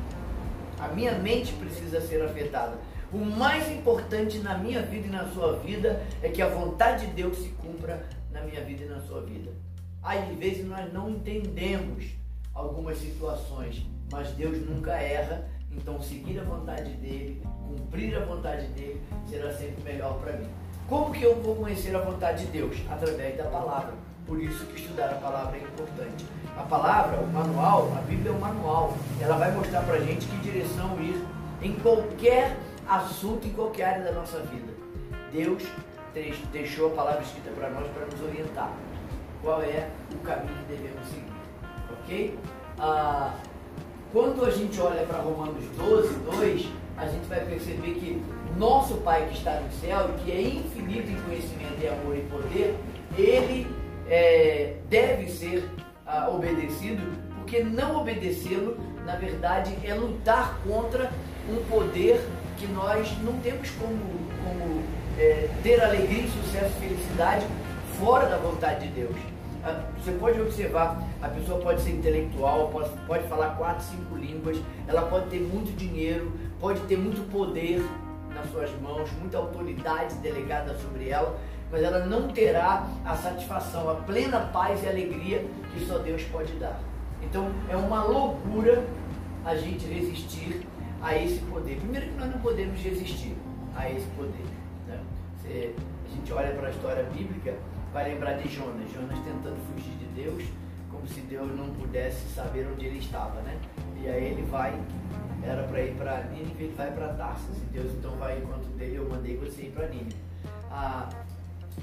A 0.78 0.88
minha 0.88 1.12
mente 1.18 1.52
precisa 1.54 2.00
ser 2.00 2.22
afetada. 2.22 2.78
O 3.12 3.18
mais 3.18 3.70
importante 3.70 4.38
na 4.38 4.56
minha 4.56 4.82
vida 4.82 5.06
e 5.06 5.10
na 5.10 5.28
sua 5.28 5.58
vida 5.58 6.02
é 6.22 6.28
que 6.28 6.40
a 6.40 6.48
vontade 6.48 7.06
de 7.06 7.12
Deus 7.12 7.38
se 7.38 7.48
cumpra 7.50 8.06
na 8.30 8.40
minha 8.42 8.62
vida 8.64 8.84
e 8.84 8.88
na 8.88 9.00
sua 9.00 9.20
vida. 9.20 9.52
Às 10.02 10.26
vezes 10.38 10.64
nós 10.66 10.92
não 10.92 11.10
entendemos 11.10 12.06
algumas 12.54 12.98
situações, 12.98 13.86
mas 14.10 14.30
Deus 14.30 14.58
nunca 14.66 14.92
erra, 14.92 15.48
então 15.70 16.00
seguir 16.00 16.40
a 16.40 16.44
vontade 16.44 16.90
dele, 16.94 17.42
cumprir 17.66 18.16
a 18.16 18.24
vontade 18.24 18.66
dele, 18.68 19.00
será 19.28 19.52
sempre 19.52 19.82
melhor 19.84 20.18
para 20.20 20.32
mim. 20.38 20.48
Como 20.92 21.10
que 21.10 21.22
eu 21.22 21.34
vou 21.36 21.56
conhecer 21.56 21.96
a 21.96 22.00
vontade 22.00 22.44
de 22.44 22.52
Deus? 22.52 22.76
Através 22.90 23.34
da 23.38 23.44
palavra. 23.44 23.94
Por 24.26 24.38
isso 24.38 24.66
que 24.66 24.78
estudar 24.78 25.06
a 25.06 25.14
palavra 25.14 25.56
é 25.56 25.62
importante. 25.62 26.26
A 26.54 26.64
palavra, 26.64 27.18
o 27.18 27.26
manual, 27.28 27.90
a 27.96 28.02
Bíblia 28.02 28.30
é 28.30 28.34
um 28.34 28.38
manual. 28.38 28.92
Ela 29.18 29.38
vai 29.38 29.50
mostrar 29.52 29.84
para 29.84 29.94
a 29.94 30.00
gente 30.00 30.26
que 30.26 30.36
direção 30.40 31.00
ir 31.00 31.24
em 31.62 31.72
qualquer 31.76 32.58
assunto, 32.86 33.46
em 33.46 33.52
qualquer 33.52 33.84
área 33.84 34.04
da 34.04 34.12
nossa 34.12 34.40
vida. 34.40 34.70
Deus 35.32 35.62
deixou 36.52 36.88
a 36.88 36.94
palavra 36.94 37.22
escrita 37.22 37.50
para 37.52 37.70
nós 37.70 37.88
para 37.88 38.04
nos 38.04 38.20
orientar. 38.20 38.70
Qual 39.40 39.62
é 39.62 39.88
o 40.12 40.18
caminho 40.18 40.58
que 40.58 40.76
devemos 40.76 41.08
seguir? 41.08 41.32
Ok? 42.02 42.38
Ah, 42.78 43.32
quando 44.12 44.44
a 44.44 44.50
gente 44.50 44.78
olha 44.78 45.06
para 45.06 45.22
Romanos 45.22 45.64
12, 45.74 46.14
2, 46.36 46.68
a 46.96 47.06
gente 47.06 47.26
vai 47.28 47.40
perceber 47.40 47.94
que 47.94 48.22
nosso 48.56 48.96
Pai 48.98 49.26
que 49.28 49.38
está 49.38 49.60
no 49.60 49.72
céu 49.72 50.10
que 50.24 50.30
é 50.30 50.40
infinito 50.40 51.10
em 51.10 51.20
conhecimento 51.22 51.80
e 51.80 51.88
amor 51.88 52.16
e 52.16 52.20
poder, 52.22 52.76
ele 53.16 53.66
é, 54.08 54.76
deve 54.88 55.28
ser 55.30 55.68
ah, 56.06 56.28
obedecido, 56.30 57.02
porque 57.36 57.62
não 57.62 58.00
obedecê-lo, 58.00 58.76
na 59.04 59.16
verdade, 59.16 59.76
é 59.84 59.94
lutar 59.94 60.58
contra 60.66 61.10
um 61.48 61.64
poder 61.64 62.20
que 62.56 62.66
nós 62.66 63.10
não 63.22 63.32
temos 63.40 63.70
como, 63.70 63.98
como 64.44 64.82
é, 65.18 65.48
ter 65.62 65.82
alegria, 65.82 66.24
sucesso 66.28 66.74
felicidade 66.78 67.46
fora 67.98 68.26
da 68.26 68.36
vontade 68.36 68.88
de 68.88 68.94
Deus. 68.94 69.16
Ah, 69.64 69.84
você 69.96 70.12
pode 70.12 70.40
observar, 70.40 71.02
a 71.20 71.28
pessoa 71.28 71.60
pode 71.60 71.82
ser 71.82 71.90
intelectual, 71.90 72.68
pode, 72.68 72.90
pode 73.06 73.28
falar 73.28 73.56
quatro, 73.56 73.84
cinco 73.84 74.16
línguas, 74.16 74.58
ela 74.88 75.02
pode 75.02 75.30
ter 75.30 75.40
muito 75.40 75.74
dinheiro, 75.76 76.32
pode 76.62 76.80
ter 76.82 76.96
muito 76.96 77.28
poder 77.28 77.84
nas 78.32 78.48
suas 78.52 78.70
mãos, 78.80 79.10
muita 79.18 79.36
autoridade 79.36 80.14
delegada 80.18 80.72
sobre 80.78 81.08
ela, 81.08 81.36
mas 81.72 81.82
ela 81.82 82.06
não 82.06 82.28
terá 82.28 82.86
a 83.04 83.16
satisfação, 83.16 83.90
a 83.90 83.96
plena 83.96 84.38
paz 84.52 84.80
e 84.84 84.88
alegria 84.88 85.44
que 85.74 85.84
só 85.84 85.98
Deus 85.98 86.22
pode 86.30 86.52
dar. 86.54 86.78
Então 87.20 87.50
é 87.68 87.76
uma 87.76 88.04
loucura 88.04 88.84
a 89.44 89.56
gente 89.56 89.86
resistir 89.86 90.64
a 91.02 91.16
esse 91.16 91.40
poder. 91.40 91.78
Primeiro 91.80 92.06
que 92.06 92.14
nós 92.14 92.30
não 92.30 92.38
podemos 92.38 92.80
resistir 92.80 93.34
a 93.74 93.90
esse 93.90 94.06
poder. 94.10 94.46
Né? 94.86 95.00
Se 95.42 95.74
a 96.06 96.14
gente 96.14 96.32
olha 96.32 96.52
para 96.54 96.68
a 96.68 96.70
história 96.70 97.02
bíblica, 97.12 97.56
vai 97.92 98.08
lembrar 98.12 98.34
de 98.34 98.48
Jonas. 98.48 98.88
Jonas 98.92 99.18
tentando 99.18 99.56
fugir 99.72 99.94
de 99.96 100.06
Deus, 100.22 100.44
como 100.92 101.08
se 101.08 101.22
Deus 101.22 101.48
não 101.56 101.70
pudesse 101.74 102.28
saber 102.32 102.68
onde 102.72 102.86
ele 102.86 102.98
estava, 103.00 103.40
né? 103.40 103.58
E 104.00 104.08
aí 104.08 104.26
ele 104.26 104.42
vai, 104.42 104.78
era 105.44 105.62
para 105.64 105.80
ir 105.82 105.94
para 105.94 106.22
Nínive, 106.24 106.64
ele 106.64 106.74
vai 106.74 106.90
para 106.90 107.08
Tarsis. 107.14 107.56
E 107.56 107.66
Deus 107.72 107.92
então 107.92 108.12
vai 108.12 108.38
enquanto 108.38 108.66
dele, 108.76 108.96
eu 108.96 109.08
mandei 109.08 109.36
você 109.36 109.62
ir 109.62 109.70
para 109.70 109.88
Nínive. 109.88 110.16
Ah, 110.70 111.08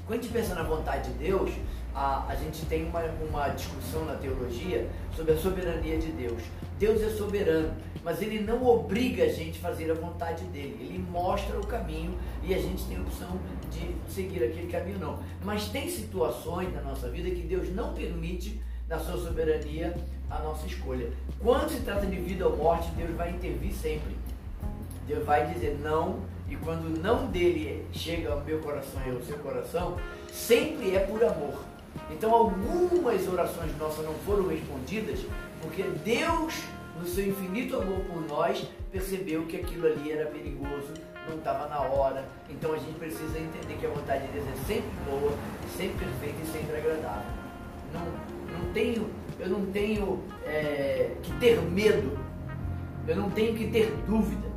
quando 0.06 0.20
a 0.20 0.22
gente 0.22 0.32
pensa 0.32 0.54
na 0.54 0.62
vontade 0.62 1.10
de 1.12 1.18
Deus, 1.18 1.50
a, 1.94 2.26
a 2.28 2.34
gente 2.36 2.64
tem 2.66 2.86
uma, 2.86 3.00
uma 3.28 3.48
discussão 3.48 4.04
na 4.04 4.14
teologia 4.14 4.88
sobre 5.14 5.32
a 5.32 5.36
soberania 5.36 5.98
de 5.98 6.12
Deus. 6.12 6.42
Deus 6.78 7.02
é 7.02 7.10
soberano, 7.10 7.74
mas 8.02 8.22
ele 8.22 8.40
não 8.40 8.64
obriga 8.64 9.24
a 9.24 9.28
gente 9.28 9.58
a 9.58 9.62
fazer 9.62 9.90
a 9.90 9.94
vontade 9.94 10.44
dele. 10.44 10.78
Ele 10.80 10.98
mostra 10.98 11.58
o 11.58 11.66
caminho 11.66 12.16
e 12.42 12.54
a 12.54 12.58
gente 12.58 12.84
tem 12.84 12.96
a 12.96 13.00
opção 13.00 13.38
de 13.70 13.94
seguir 14.12 14.42
aquele 14.42 14.70
caminho 14.70 14.98
não. 14.98 15.18
Mas 15.44 15.68
tem 15.68 15.88
situações 15.88 16.72
na 16.72 16.80
nossa 16.80 17.08
vida 17.10 17.28
que 17.30 17.42
Deus 17.42 17.68
não 17.74 17.92
permite, 17.92 18.62
na 18.90 18.98
sua 18.98 19.16
soberania, 19.16 19.94
a 20.28 20.40
nossa 20.40 20.66
escolha. 20.66 21.12
Quando 21.38 21.70
se 21.70 21.80
trata 21.80 22.04
de 22.04 22.16
vida 22.16 22.46
ou 22.46 22.56
morte, 22.56 22.90
Deus 22.96 23.16
vai 23.16 23.30
intervir 23.30 23.72
sempre. 23.72 24.16
Deus 25.06 25.24
vai 25.24 25.46
dizer 25.46 25.78
não 25.80 26.20
e 26.48 26.56
quando 26.56 26.86
o 26.86 27.00
não 27.00 27.28
dele 27.28 27.86
chega 27.92 28.32
ao 28.32 28.40
meu 28.40 28.58
coração 28.58 29.00
e 29.06 29.10
ao 29.10 29.22
seu 29.22 29.38
coração, 29.38 29.96
sempre 30.32 30.96
é 30.96 31.00
por 31.00 31.22
amor. 31.22 31.64
Então 32.10 32.34
algumas 32.34 33.26
orações 33.28 33.76
nossas 33.78 34.04
não 34.04 34.14
foram 34.26 34.48
respondidas 34.48 35.20
porque 35.62 35.82
Deus, 35.82 36.54
no 36.98 37.06
seu 37.06 37.28
infinito 37.28 37.76
amor 37.76 38.00
por 38.00 38.20
nós, 38.28 38.66
percebeu 38.90 39.46
que 39.46 39.56
aquilo 39.56 39.86
ali 39.86 40.10
era 40.10 40.26
perigoso, 40.26 40.94
não 41.28 41.38
estava 41.38 41.68
na 41.68 41.80
hora. 41.80 42.24
Então 42.48 42.72
a 42.72 42.78
gente 42.78 42.98
precisa 42.98 43.38
entender 43.38 43.76
que 43.78 43.86
a 43.86 43.90
vontade 43.90 44.26
de 44.26 44.32
Deus 44.32 44.48
é 44.48 44.66
sempre 44.66 44.90
boa, 45.08 45.32
sempre 45.76 46.04
perfeita 46.04 46.42
e 46.42 46.46
sempre 46.46 46.76
agradável. 46.76 47.30
Não, 47.92 48.29
não 48.60 48.72
tenho, 48.72 49.10
eu 49.38 49.48
não 49.48 49.66
tenho 49.66 50.22
é, 50.44 51.12
que 51.22 51.32
ter 51.34 51.60
medo, 51.62 52.18
eu 53.06 53.16
não 53.16 53.30
tenho 53.30 53.54
que 53.54 53.68
ter 53.68 53.92
dúvida 54.06 54.48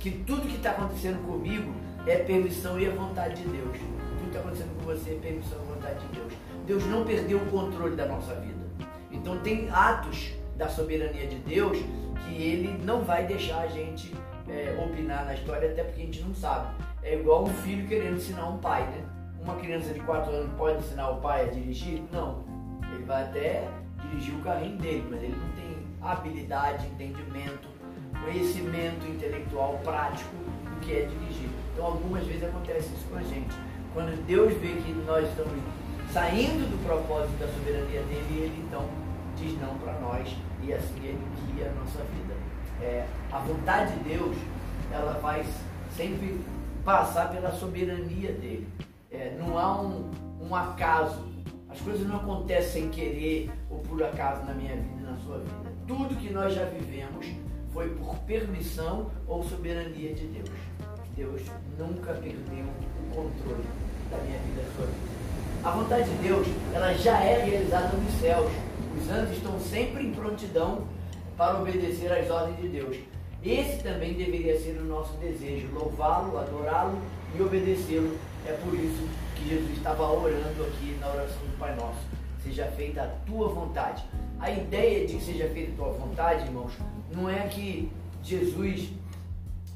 que 0.00 0.10
tudo 0.10 0.42
que 0.42 0.56
está 0.56 0.70
acontecendo 0.70 1.24
comigo 1.26 1.72
é 2.06 2.16
permissão 2.16 2.78
e 2.78 2.86
a 2.86 2.90
vontade 2.90 3.42
de 3.42 3.48
Deus. 3.48 3.76
Tudo 3.78 4.20
que 4.20 4.26
está 4.26 4.40
acontecendo 4.40 4.78
com 4.78 4.84
você 4.84 5.10
é 5.10 5.14
permissão 5.14 5.58
e 5.62 5.74
vontade 5.74 6.00
de 6.00 6.18
Deus. 6.18 6.32
Deus 6.66 6.86
não 6.86 7.04
perdeu 7.04 7.38
o 7.38 7.46
controle 7.46 7.96
da 7.96 8.06
nossa 8.06 8.34
vida. 8.34 8.64
Então 9.10 9.38
tem 9.38 9.68
atos 9.70 10.34
da 10.56 10.68
soberania 10.68 11.26
de 11.26 11.36
Deus 11.36 11.78
que 12.24 12.42
ele 12.42 12.78
não 12.84 13.02
vai 13.02 13.26
deixar 13.26 13.60
a 13.60 13.66
gente 13.66 14.12
é, 14.48 14.78
opinar 14.84 15.24
na 15.24 15.34
história, 15.34 15.70
até 15.70 15.82
porque 15.82 16.02
a 16.02 16.04
gente 16.04 16.22
não 16.22 16.34
sabe. 16.34 16.74
É 17.02 17.14
igual 17.14 17.44
um 17.44 17.54
filho 17.54 17.86
querendo 17.86 18.16
ensinar 18.16 18.48
um 18.48 18.58
pai, 18.58 18.82
né? 18.82 19.04
Uma 19.40 19.56
criança 19.56 19.92
de 19.92 20.00
4 20.00 20.30
anos 20.32 20.52
pode 20.56 20.78
ensinar 20.78 21.10
o 21.10 21.20
pai 21.20 21.48
a 21.48 21.50
dirigir? 21.50 22.02
Não. 22.10 22.44
Ele 23.04 23.12
vai 23.12 23.22
até 23.22 23.68
dirigir 24.00 24.34
o 24.34 24.38
carrinho 24.38 24.78
dele, 24.78 25.06
mas 25.10 25.22
ele 25.22 25.36
não 25.36 25.50
tem 25.50 25.76
habilidade, 26.00 26.86
entendimento, 26.86 27.68
conhecimento 28.24 29.06
intelectual 29.06 29.78
prático 29.84 30.34
do 30.34 30.80
que 30.80 30.92
é 30.92 31.02
dirigir. 31.02 31.50
Então, 31.74 31.84
algumas 31.84 32.24
vezes 32.24 32.44
acontece 32.44 32.94
isso 32.94 33.06
com 33.10 33.16
a 33.16 33.22
gente. 33.22 33.54
Quando 33.92 34.24
Deus 34.26 34.54
vê 34.54 34.68
que 34.68 34.92
nós 35.06 35.28
estamos 35.28 35.52
saindo 36.10 36.70
do 36.70 36.82
propósito 36.82 37.38
da 37.38 37.46
soberania 37.48 38.00
dele, 38.04 38.42
ele 38.42 38.64
então 38.66 38.88
diz 39.36 39.60
não 39.60 39.76
para 39.78 39.92
nós 40.00 40.34
e 40.62 40.72
assim 40.72 41.04
ele 41.04 41.20
guia 41.46 41.70
a 41.70 41.74
nossa 41.74 41.98
vida. 41.98 42.34
É, 42.80 43.06
a 43.30 43.38
vontade 43.38 43.98
de 43.98 44.08
Deus, 44.16 44.36
ela 44.90 45.18
vai 45.20 45.44
sempre 45.94 46.40
passar 46.82 47.30
pela 47.30 47.52
soberania 47.52 48.32
dele. 48.32 48.66
É, 49.10 49.36
não 49.38 49.58
há 49.58 49.78
um, 49.78 50.10
um 50.40 50.56
acaso. 50.56 51.33
As 51.74 51.80
coisas 51.80 52.06
não 52.06 52.16
acontecem 52.16 52.82
sem 52.82 52.90
querer 52.90 53.50
ou 53.68 53.80
por 53.80 54.00
acaso 54.00 54.44
na 54.44 54.54
minha 54.54 54.76
vida 54.76 55.00
e 55.00 55.02
na 55.02 55.16
sua 55.16 55.38
vida. 55.38 55.72
Tudo 55.88 56.14
que 56.14 56.32
nós 56.32 56.54
já 56.54 56.64
vivemos 56.66 57.26
foi 57.72 57.88
por 57.96 58.16
permissão 58.20 59.10
ou 59.26 59.42
soberania 59.42 60.14
de 60.14 60.24
Deus. 60.28 60.50
Deus 61.16 61.42
nunca 61.76 62.12
perdeu 62.12 62.64
o 62.64 63.14
controle 63.14 63.64
da 64.08 64.18
minha 64.18 64.38
vida 64.38 64.60
e 64.60 64.64
da 64.64 64.72
sua 64.76 64.86
vida. 64.86 65.14
A 65.64 65.70
vontade 65.72 66.08
de 66.08 66.28
Deus, 66.28 66.46
ela 66.72 66.94
já 66.94 67.18
é 67.18 67.44
realizada 67.44 67.96
nos 67.96 68.20
céus. 68.20 68.52
Os 68.96 69.10
anjos 69.10 69.36
estão 69.36 69.58
sempre 69.58 70.06
em 70.06 70.12
prontidão 70.12 70.86
para 71.36 71.58
obedecer 71.60 72.12
às 72.12 72.30
ordens 72.30 72.60
de 72.60 72.68
Deus. 72.68 72.96
Esse 73.44 73.82
também 73.82 74.14
deveria 74.14 74.58
ser 74.58 74.78
o 74.78 74.84
nosso 74.84 75.12
desejo, 75.18 75.68
louvá-lo, 75.74 76.38
adorá-lo 76.38 76.98
e 77.36 77.42
obedecê-lo. 77.42 78.16
É 78.46 78.52
por 78.52 78.72
isso 78.72 79.06
que 79.36 79.48
Jesus 79.50 79.70
estava 79.76 80.10
orando 80.10 80.64
aqui 80.64 80.96
na 80.98 81.08
oração 81.08 81.42
do 81.42 81.58
Pai 81.58 81.76
Nosso. 81.76 82.00
Seja 82.42 82.64
feita 82.68 83.02
a 83.02 83.08
tua 83.26 83.48
vontade. 83.48 84.02
A 84.40 84.50
ideia 84.50 85.06
de 85.06 85.16
que 85.16 85.22
seja 85.22 85.48
feita 85.50 85.72
a 85.72 85.76
tua 85.76 85.92
vontade, 85.92 86.46
irmãos, 86.46 86.72
não 87.12 87.28
é 87.28 87.46
que 87.48 87.92
Jesus 88.22 88.88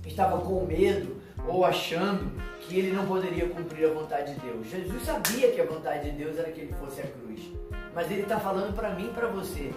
estava 0.06 0.38
com 0.38 0.64
medo 0.64 1.20
ou 1.46 1.64
achando 1.64 2.30
que 2.60 2.78
ele 2.78 2.92
não 2.92 3.06
poderia 3.06 3.48
cumprir 3.48 3.90
a 3.90 3.92
vontade 3.92 4.34
de 4.34 4.40
Deus. 4.40 4.70
Jesus 4.70 5.02
sabia 5.02 5.52
que 5.52 5.60
a 5.60 5.66
vontade 5.66 6.10
de 6.10 6.16
Deus 6.16 6.38
era 6.38 6.50
que 6.50 6.62
ele 6.62 6.72
fosse 6.74 7.02
a 7.02 7.06
cruz. 7.06 7.40
Mas 7.94 8.10
ele 8.10 8.22
está 8.22 8.40
falando 8.40 8.74
para 8.74 8.94
mim 8.94 9.06
e 9.06 9.12
para 9.12 9.28
você. 9.28 9.72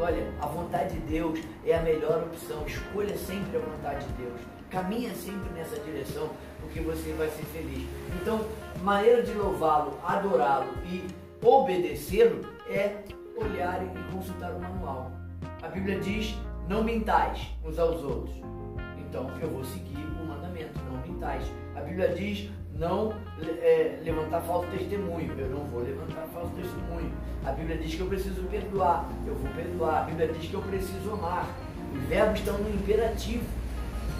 Olha, 0.00 0.32
a 0.40 0.46
vontade 0.46 0.94
de 0.94 1.00
Deus 1.00 1.38
é 1.62 1.76
a 1.76 1.82
melhor 1.82 2.22
opção. 2.22 2.66
Escolha 2.66 3.14
sempre 3.18 3.58
a 3.58 3.60
vontade 3.60 4.06
de 4.06 4.12
Deus. 4.14 4.40
Caminha 4.70 5.14
sempre 5.14 5.50
nessa 5.50 5.78
direção, 5.80 6.30
porque 6.58 6.80
você 6.80 7.12
vai 7.12 7.28
ser 7.28 7.44
feliz. 7.46 7.86
Então, 8.18 8.40
maneira 8.82 9.22
de 9.22 9.34
louvá-lo, 9.34 9.98
adorá-lo 10.02 10.72
e 10.86 11.04
obedecê-lo 11.44 12.40
é 12.70 13.02
olhar 13.36 13.82
e 13.84 14.14
consultar 14.14 14.52
o 14.52 14.60
manual. 14.60 15.12
A 15.62 15.68
Bíblia 15.68 16.00
diz: 16.00 16.34
não 16.66 16.82
mintais 16.82 17.50
uns 17.62 17.78
aos 17.78 18.02
outros. 18.02 18.34
Então, 18.98 19.30
eu 19.38 19.50
vou 19.50 19.64
seguir 19.64 19.98
o 19.98 20.24
mandamento: 20.24 20.80
não 20.90 21.02
mintais. 21.06 21.44
A 21.76 21.80
Bíblia 21.82 22.08
diz: 22.14 22.50
não 22.80 23.12
é, 23.42 23.98
levantar 24.02 24.40
falso 24.40 24.66
testemunho. 24.70 25.38
Eu 25.38 25.50
não 25.50 25.64
vou 25.66 25.82
levantar 25.82 26.26
falso 26.32 26.50
testemunho. 26.56 27.12
A 27.44 27.52
Bíblia 27.52 27.76
diz 27.76 27.94
que 27.94 28.00
eu 28.00 28.06
preciso 28.06 28.42
perdoar. 28.44 29.06
Eu 29.26 29.34
vou 29.34 29.52
perdoar. 29.52 30.00
A 30.00 30.04
Bíblia 30.04 30.28
diz 30.28 30.48
que 30.48 30.54
eu 30.54 30.62
preciso 30.62 31.12
amar. 31.12 31.46
Os 31.94 32.02
verbos 32.08 32.40
estão 32.40 32.56
no 32.56 32.70
imperativo. 32.70 33.44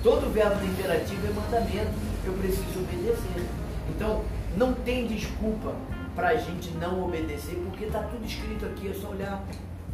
Todo 0.03 0.31
verbo 0.33 0.57
no 0.57 0.67
imperativo 0.67 1.27
é 1.27 1.31
mandamento. 1.31 1.93
Eu 2.27 2.35
preciso 2.35 2.81
obedecer. 2.81 3.47
Então, 3.89 4.23
não 4.57 4.75
tem 4.75 5.07
desculpa 5.07 5.75
para 6.15 6.29
a 6.29 6.37
gente 6.37 6.71
não 6.73 7.03
obedecer, 7.05 7.55
porque 7.65 7.87
está 7.87 8.03
tudo 8.03 8.27
escrito 8.27 8.67
aqui. 8.67 8.89
É 8.91 8.95
só 8.95 9.09
olhar. 9.09 9.43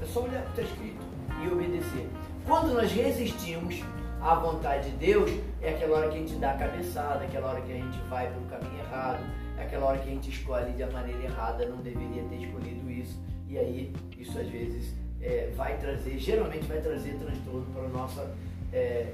É 0.03 0.07
só 0.07 0.25
olhar 0.25 0.41
o 0.41 0.45
que 0.47 0.61
está 0.61 0.63
escrito 0.63 1.05
e 1.45 1.53
obedecer. 1.53 2.09
Quando 2.45 2.75
nós 2.75 2.91
resistimos, 2.91 3.81
a 4.27 4.35
vontade 4.35 4.91
de 4.91 4.97
Deus 4.97 5.31
é 5.63 5.71
aquela 5.71 5.99
hora 5.99 6.09
que 6.09 6.17
a 6.17 6.19
gente 6.19 6.35
dá 6.35 6.51
a 6.51 6.59
cabeçada, 6.59 7.25
aquela 7.25 7.51
hora 7.51 7.61
que 7.61 7.71
a 7.71 7.77
gente 7.77 7.97
vai 8.09 8.29
pelo 8.29 8.45
caminho 8.47 8.81
errado, 8.81 9.25
aquela 9.57 9.87
hora 9.87 9.99
que 9.99 10.09
a 10.09 10.13
gente 10.13 10.31
escolhe 10.31 10.73
de 10.73 10.85
maneira 10.87 11.23
errada, 11.23 11.65
não 11.67 11.77
deveria 11.77 12.25
ter 12.25 12.43
escolhido 12.43 12.91
isso. 12.91 13.17
E 13.49 13.57
aí, 13.57 13.93
isso 14.19 14.37
às 14.37 14.49
vezes 14.49 14.93
é, 15.23 15.53
vai 15.55 15.77
trazer, 15.79 16.19
geralmente 16.19 16.67
vai 16.67 16.81
trazer 16.81 17.15
transtorno 17.15 17.67
para 17.73 17.85
a 17.85 17.89
nossa. 17.89 18.35
É, 18.73 19.13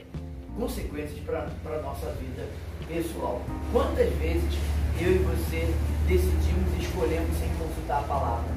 consequências 0.56 1.18
para 1.20 1.46
a 1.46 1.82
nossa 1.82 2.10
vida 2.12 2.46
pessoal. 2.86 3.40
Quantas 3.72 4.12
vezes 4.16 4.54
eu 5.00 5.12
e 5.12 5.18
você 5.18 5.74
decidimos 6.06 6.74
e 6.76 6.82
escolhemos 6.82 7.38
sem 7.38 7.48
consultar 7.56 8.00
a 8.00 8.02
palavra? 8.02 8.50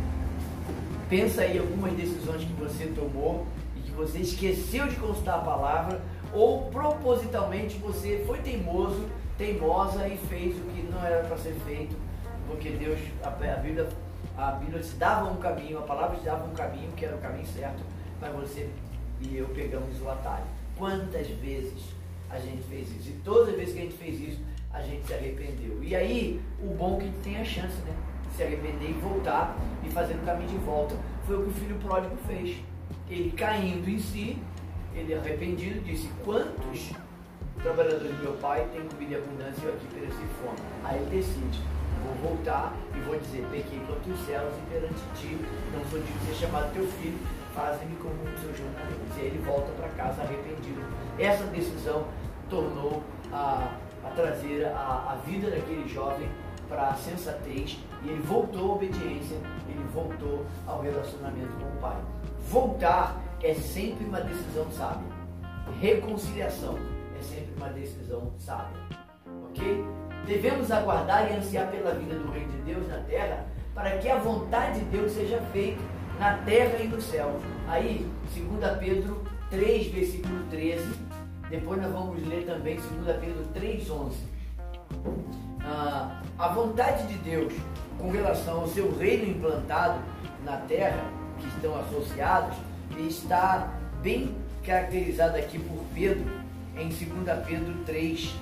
Pensa 1.10 1.44
aí 1.44 1.58
algumas 1.58 1.94
decisões 1.94 2.44
que 2.44 2.52
você 2.54 2.88
tomou 2.88 3.46
e 3.78 3.80
que 3.80 3.92
você 3.92 4.20
esqueceu 4.20 4.88
de 4.88 4.98
consultar 4.98 5.36
a 5.36 5.42
palavra 5.42 6.02
ou 6.36 6.70
propositalmente 6.70 7.78
você 7.78 8.24
foi 8.28 8.40
teimoso, 8.40 9.06
teimosa 9.38 10.08
e 10.08 10.18
fez 10.18 10.56
o 10.58 10.62
que 10.62 10.84
não 10.84 11.04
era 11.04 11.24
para 11.26 11.38
ser 11.38 11.54
feito, 11.66 11.96
porque 12.48 12.70
Deus, 12.72 13.00
a, 13.24 13.30
a, 13.30 13.58
Bíblia, 13.58 13.88
a 14.38 14.52
Bíblia 14.52 14.82
te 14.82 14.96
dava 14.96 15.32
um 15.32 15.38
caminho, 15.38 15.80
a 15.80 15.84
palavra 15.84 16.18
te 16.18 16.26
dava 16.26 16.46
um 16.46 16.54
caminho 16.54 16.92
que 16.92 17.06
era 17.06 17.16
o 17.16 17.20
caminho 17.20 17.48
certo, 17.48 17.82
mas 18.22 18.34
você 18.34 18.70
e 19.22 19.38
eu 19.38 19.48
pegamos 19.50 20.02
o 20.02 20.10
atalho. 20.10 20.44
Quantas 20.78 21.28
vezes 21.28 21.84
a 22.30 22.38
gente 22.38 22.64
fez 22.64 22.90
isso? 22.90 23.10
E 23.10 23.22
todas 23.24 23.50
as 23.50 23.56
vezes 23.56 23.74
que 23.74 23.80
a 23.80 23.84
gente 23.84 23.98
fez 23.98 24.20
isso, 24.20 24.42
a 24.74 24.82
gente 24.82 25.08
se 25.08 25.14
arrependeu. 25.14 25.82
E 25.82 25.96
aí, 25.96 26.42
o 26.62 26.74
bom 26.76 26.98
é 26.98 27.06
que 27.06 27.12
tem 27.24 27.38
a 27.38 27.46
chance, 27.46 27.78
né? 27.84 27.96
Se 28.36 28.44
arrepender 28.44 28.90
e 28.90 28.94
voltar 28.94 29.56
e 29.86 29.90
fazer 29.90 30.16
o 30.16 30.20
caminho 30.20 30.50
de 30.50 30.58
volta. 30.58 30.96
Foi 31.26 31.38
o 31.38 31.44
que 31.44 31.50
o 31.50 31.54
filho 31.54 31.76
pródigo 31.78 32.16
fez. 32.28 32.58
Ele 33.10 33.32
caindo 33.32 33.90
em 33.90 34.00
si, 34.00 34.38
ele 35.00 35.14
arrependido 35.14 35.82
disse, 35.82 36.10
quantos 36.24 36.92
trabalhadores 37.62 38.16
do 38.16 38.24
meu 38.24 38.34
pai 38.34 38.68
têm 38.72 38.82
comida 38.88 39.16
em 39.16 39.18
abundância 39.18 39.62
e 39.62 39.66
eu 39.66 39.74
aqui 39.74 39.88
pereci 39.94 40.26
fome? 40.42 40.58
Aí 40.84 40.98
ele 40.98 41.18
decide, 41.18 41.62
vou 42.06 42.32
voltar 42.32 42.74
e 42.96 43.00
vou 43.02 43.18
dizer, 43.18 43.46
pequei 43.52 43.80
contra 43.80 44.14
os 44.14 44.20
céus 44.26 44.54
e 44.56 44.72
perante 44.72 45.02
ti, 45.16 45.38
não 45.74 45.84
sou 45.90 46.00
digno 46.00 46.20
de 46.20 46.26
ser 46.28 46.46
chamado 46.46 46.74
teu 46.74 46.88
filho, 46.88 47.18
faze-me 47.54 47.96
como 47.98 48.16
o 48.16 48.40
seu 48.40 48.54
jornalista. 48.56 49.18
E 49.18 49.22
aí 49.22 49.28
ele 49.28 49.44
volta 49.46 49.72
para 49.74 49.90
casa 49.90 50.22
arrependido. 50.22 50.82
Essa 51.18 51.44
decisão 51.46 52.06
tornou 52.50 53.02
a, 53.32 53.76
a 54.04 54.10
trazer 54.12 54.66
a, 54.66 55.14
a 55.14 55.18
vida 55.26 55.50
daquele 55.50 55.88
jovem 55.88 56.30
para 56.68 56.90
a 56.90 56.96
sensatez 56.96 57.78
e 58.04 58.10
ele 58.10 58.22
voltou 58.22 58.72
à 58.72 58.76
obediência, 58.76 59.38
ele 59.68 59.86
voltou 59.94 60.46
ao 60.68 60.82
relacionamento 60.82 61.54
com 61.60 61.66
o 61.66 61.82
pai. 61.82 61.98
Voltar 62.50 63.20
é 63.42 63.54
sempre 63.54 64.06
uma 64.06 64.22
decisão 64.22 64.70
sábia. 64.72 65.16
Reconciliação 65.80 66.78
é 67.20 67.24
sempre 67.24 67.54
uma 67.58 67.70
decisão 67.70 68.32
sábia. 68.38 68.82
Ok? 69.50 69.84
Devemos 70.26 70.72
aguardar 70.72 71.32
e 71.32 71.36
ansiar 71.36 71.70
pela 71.70 71.94
vida 71.94 72.16
do 72.16 72.32
Reino 72.32 72.52
de 72.52 72.74
Deus 72.74 72.88
na 72.88 72.98
terra 73.00 73.46
para 73.74 73.98
que 73.98 74.10
a 74.10 74.18
vontade 74.18 74.80
de 74.80 74.86
Deus 74.86 75.12
seja 75.12 75.40
feita 75.52 75.82
na 76.20 76.38
terra 76.40 76.80
e 76.80 76.88
no 76.88 77.02
céu. 77.02 77.40
Aí, 77.68 78.10
2 78.34 78.78
Pedro 78.80 79.22
3, 79.50 79.88
versículo 79.88 80.44
13. 80.50 80.96
Depois 81.50 81.82
nós 81.82 81.92
vamos 81.92 82.26
ler 82.28 82.46
também 82.46 82.76
2 82.76 83.18
Pedro 83.18 83.46
3, 83.54 83.90
11. 83.90 84.18
Ah, 85.62 86.22
a 86.38 86.48
vontade 86.50 87.08
de 87.08 87.18
Deus 87.20 87.54
com 87.98 88.12
relação 88.12 88.62
ao 88.62 88.68
seu 88.68 88.96
reino 88.98 89.30
implantado 89.30 90.00
na 90.44 90.58
terra, 90.58 91.04
que 91.40 91.48
estão 91.48 91.78
associados, 91.80 92.56
está 92.98 93.74
bem 94.02 94.36
caracterizada 94.64 95.38
aqui 95.38 95.60
por 95.60 95.84
Pedro 95.94 96.26
em 96.78 96.90
2 96.90 97.46
Pedro 97.48 97.74
3, 97.86 98.36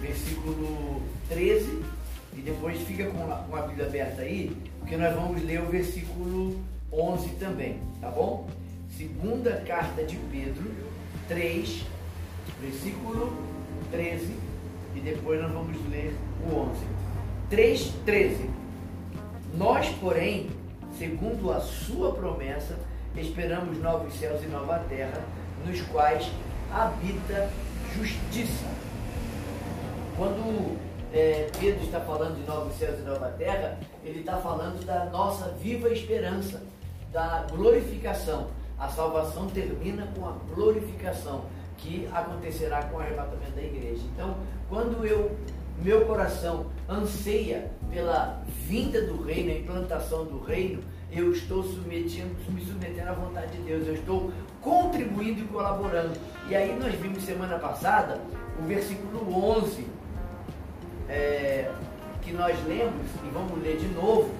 versículo 0.00 1.02
13, 1.28 1.82
e 2.36 2.40
depois 2.40 2.80
fica 2.82 3.06
com 3.06 3.32
a, 3.32 3.36
com 3.36 3.56
a 3.56 3.62
Bíblia 3.62 3.86
aberta 3.86 4.22
aí, 4.22 4.56
porque 4.78 4.96
nós 4.96 5.14
vamos 5.14 5.42
ler 5.42 5.62
o 5.62 5.66
versículo 5.66 6.60
11 6.92 7.28
também, 7.40 7.80
tá 8.00 8.10
bom? 8.10 8.48
Segunda 8.96 9.62
carta 9.66 10.04
de 10.04 10.16
Pedro 10.30 10.70
3, 11.28 11.84
versículo 12.60 13.36
13, 13.90 14.32
e 14.94 15.00
depois 15.00 15.40
nós 15.40 15.52
vamos 15.52 15.76
ler 15.90 16.14
o 16.48 16.54
11. 16.54 16.80
3, 17.50 17.92
13. 18.04 18.50
Nós, 19.56 19.88
porém, 20.00 20.50
segundo 20.98 21.50
a 21.50 21.60
sua 21.60 22.12
promessa, 22.12 22.78
esperamos 23.20 23.78
novos 23.78 24.14
céus 24.14 24.42
e 24.42 24.46
nova 24.46 24.78
terra, 24.88 25.22
nos 25.64 25.80
quais 25.82 26.30
habita 26.72 27.50
justiça. 27.94 28.66
Quando 30.16 30.76
é, 31.12 31.50
Pedro 31.58 31.84
está 31.84 32.00
falando 32.00 32.36
de 32.36 32.46
novos 32.46 32.74
céus 32.76 32.98
e 33.00 33.02
nova 33.02 33.28
terra, 33.38 33.78
ele 34.04 34.20
está 34.20 34.36
falando 34.36 34.84
da 34.84 35.06
nossa 35.06 35.48
viva 35.60 35.88
esperança, 35.88 36.62
da 37.12 37.46
glorificação. 37.50 38.48
A 38.78 38.88
salvação 38.88 39.46
termina 39.46 40.06
com 40.14 40.26
a 40.26 40.32
glorificação 40.54 41.44
que 41.78 42.08
acontecerá 42.12 42.82
com 42.84 42.96
o 42.96 43.00
arrebatamento 43.00 43.52
da 43.52 43.62
igreja. 43.62 44.02
Então, 44.12 44.36
quando 44.68 45.06
eu 45.06 45.36
meu 45.82 46.06
coração 46.06 46.66
anseia 46.88 47.70
pela 47.90 48.42
vinda 48.66 49.02
do 49.02 49.22
reino, 49.22 49.50
a 49.50 49.54
implantação 49.54 50.24
do 50.24 50.42
reino, 50.42 50.82
eu 51.16 51.32
estou 51.32 51.62
me 51.62 52.08
submetendo 52.08 53.08
à 53.08 53.12
vontade 53.12 53.56
de 53.56 53.62
Deus, 53.62 53.86
eu 53.86 53.94
estou 53.94 54.32
contribuindo 54.60 55.40
e 55.40 55.44
colaborando. 55.44 56.12
E 56.48 56.54
aí 56.54 56.78
nós 56.78 56.94
vimos 56.94 57.22
semana 57.24 57.58
passada 57.58 58.20
o 58.58 58.66
versículo 58.66 59.34
11, 59.58 59.86
é, 61.08 61.70
que 62.22 62.32
nós 62.32 62.56
lemos, 62.66 63.06
e 63.24 63.30
vamos 63.32 63.62
ler 63.62 63.78
de 63.78 63.88
novo, 63.88 64.30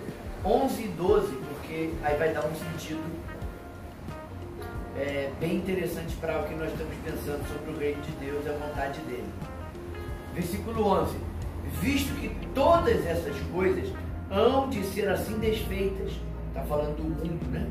11 0.45 0.83
e 0.83 0.89
12, 0.89 1.37
porque 1.37 1.91
aí 2.03 2.17
vai 2.17 2.33
dar 2.33 2.45
um 2.45 2.55
sentido 2.55 3.03
é, 4.97 5.31
bem 5.39 5.57
interessante 5.57 6.15
para 6.17 6.41
o 6.41 6.45
que 6.45 6.55
nós 6.55 6.71
estamos 6.71 6.95
pensando 7.05 7.47
sobre 7.49 7.73
o 7.73 7.79
reino 7.79 8.03
de 8.03 8.13
Deus 8.13 8.45
e 8.45 8.49
a 8.49 8.53
vontade 8.53 9.01
dele. 9.01 9.29
Versículo 10.35 10.87
11: 10.87 11.17
Visto 11.81 12.15
que 12.21 12.35
todas 12.55 13.07
essas 13.07 13.37
coisas 13.53 13.93
hão 14.31 14.69
de 14.69 14.85
ser 14.85 15.09
assim 15.09 15.39
desfeitas, 15.39 16.13
está 16.57 16.63
falando 16.63 16.97
do 16.97 17.05
mundo, 17.05 17.47
né? 17.51 17.67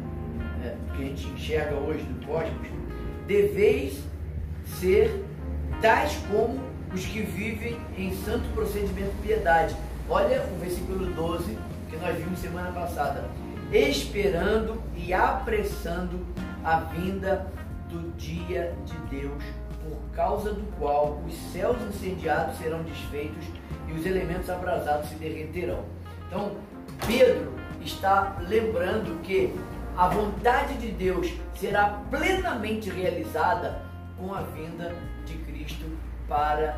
É, 0.64 0.96
que 0.96 1.04
a 1.04 1.06
gente 1.08 1.28
enxerga 1.28 1.76
hoje 1.76 2.04
do 2.04 2.26
cosmos, 2.26 2.68
deveis 3.28 4.00
ser 4.80 5.26
tais 5.82 6.16
como 6.30 6.60
os 6.94 7.06
que 7.06 7.22
vivem 7.22 7.78
em 7.98 8.16
santo 8.16 8.48
procedimento 8.54 9.12
de 9.16 9.28
piedade. 9.28 9.76
Olha 10.08 10.44
o 10.56 10.60
versículo 10.60 11.08
12 11.08 11.58
que 11.90 11.98
nós 11.98 12.16
vimos 12.16 12.40
semana 12.40 12.72
passada. 12.72 13.26
Esperando 13.72 14.82
e 14.96 15.14
apressando 15.14 16.26
a 16.64 16.80
vinda 16.80 17.48
do 17.90 18.16
dia 18.16 18.74
de 18.86 19.20
Deus, 19.20 19.44
por 19.84 19.98
causa 20.16 20.54
do 20.54 20.64
qual 20.78 21.22
os 21.28 21.36
céus 21.52 21.78
incendiados 21.90 22.58
serão 22.58 22.84
desfeitos 22.84 23.46
e 23.88 23.94
os 23.94 24.06
elementos 24.06 24.50
abrasados 24.50 25.10
se 25.10 25.16
derreterão. 25.16 25.84
Então, 26.28 26.52
Pedro 27.06 27.65
está 27.86 28.38
lembrando 28.42 29.22
que 29.22 29.54
a 29.96 30.08
vontade 30.08 30.74
de 30.78 30.92
Deus 30.92 31.32
será 31.56 32.02
plenamente 32.10 32.90
realizada 32.90 33.82
com 34.18 34.34
a 34.34 34.42
vinda 34.42 34.94
de 35.26 35.36
Cristo 35.38 35.86
para 36.28 36.78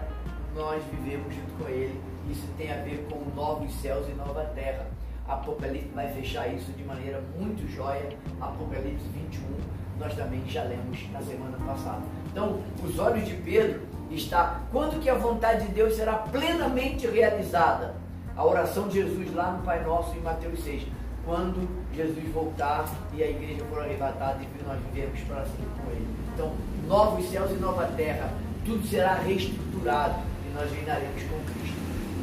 nós 0.54 0.84
vivermos 0.92 1.34
junto 1.34 1.64
com 1.64 1.70
Ele. 1.70 2.00
Isso 2.30 2.46
tem 2.58 2.72
a 2.72 2.78
ver 2.84 3.08
com 3.10 3.24
novos 3.36 3.74
céus 3.82 4.08
e 4.10 4.12
nova 4.14 4.44
terra. 4.54 4.86
Apocalipse 5.28 5.90
vai 5.96 6.12
fechar 6.14 6.48
isso 6.48 6.72
de 6.74 6.84
maneira 6.84 7.22
muito 7.38 7.68
jóia. 7.70 8.10
Apocalipse 8.40 9.08
21 9.08 9.78
nós 10.00 10.14
também 10.14 10.44
já 10.48 10.64
lemos 10.64 11.12
na 11.12 11.22
semana 11.22 11.58
passada. 11.66 12.04
Então, 12.32 12.62
os 12.84 13.00
olhos 13.00 13.28
de 13.28 13.34
Pedro 13.36 13.82
está 14.12 14.62
quando 14.72 15.02
que 15.02 15.10
a 15.10 15.16
vontade 15.16 15.66
de 15.68 15.74
Deus 15.74 15.96
será 15.96 16.14
plenamente 16.14 17.08
realizada? 17.08 17.96
A 18.38 18.46
oração 18.46 18.88
de 18.88 19.02
Jesus 19.02 19.34
lá 19.34 19.54
no 19.54 19.64
Pai 19.64 19.84
Nosso 19.84 20.16
em 20.16 20.22
Mateus 20.22 20.64
6. 20.64 20.84
Quando 21.26 21.68
Jesus 21.92 22.24
voltar 22.32 22.88
e 23.12 23.24
a 23.24 23.30
igreja 23.32 23.66
for 23.66 23.82
arrebatada 23.82 24.38
e 24.44 24.64
nós 24.64 24.80
vivermos 24.84 25.20
para 25.22 25.44
sempre 25.44 25.66
com 25.84 25.92
Ele. 25.92 26.08
Então, 26.34 26.54
novos 26.88 27.28
céus 27.32 27.50
e 27.50 27.56
nova 27.56 27.88
terra, 27.98 28.32
tudo 28.64 28.88
será 28.88 29.16
reestruturado 29.16 30.22
e 30.48 30.54
nós 30.54 30.72
reinaremos 30.72 31.24
com 31.24 31.40
Cristo. 31.52 31.78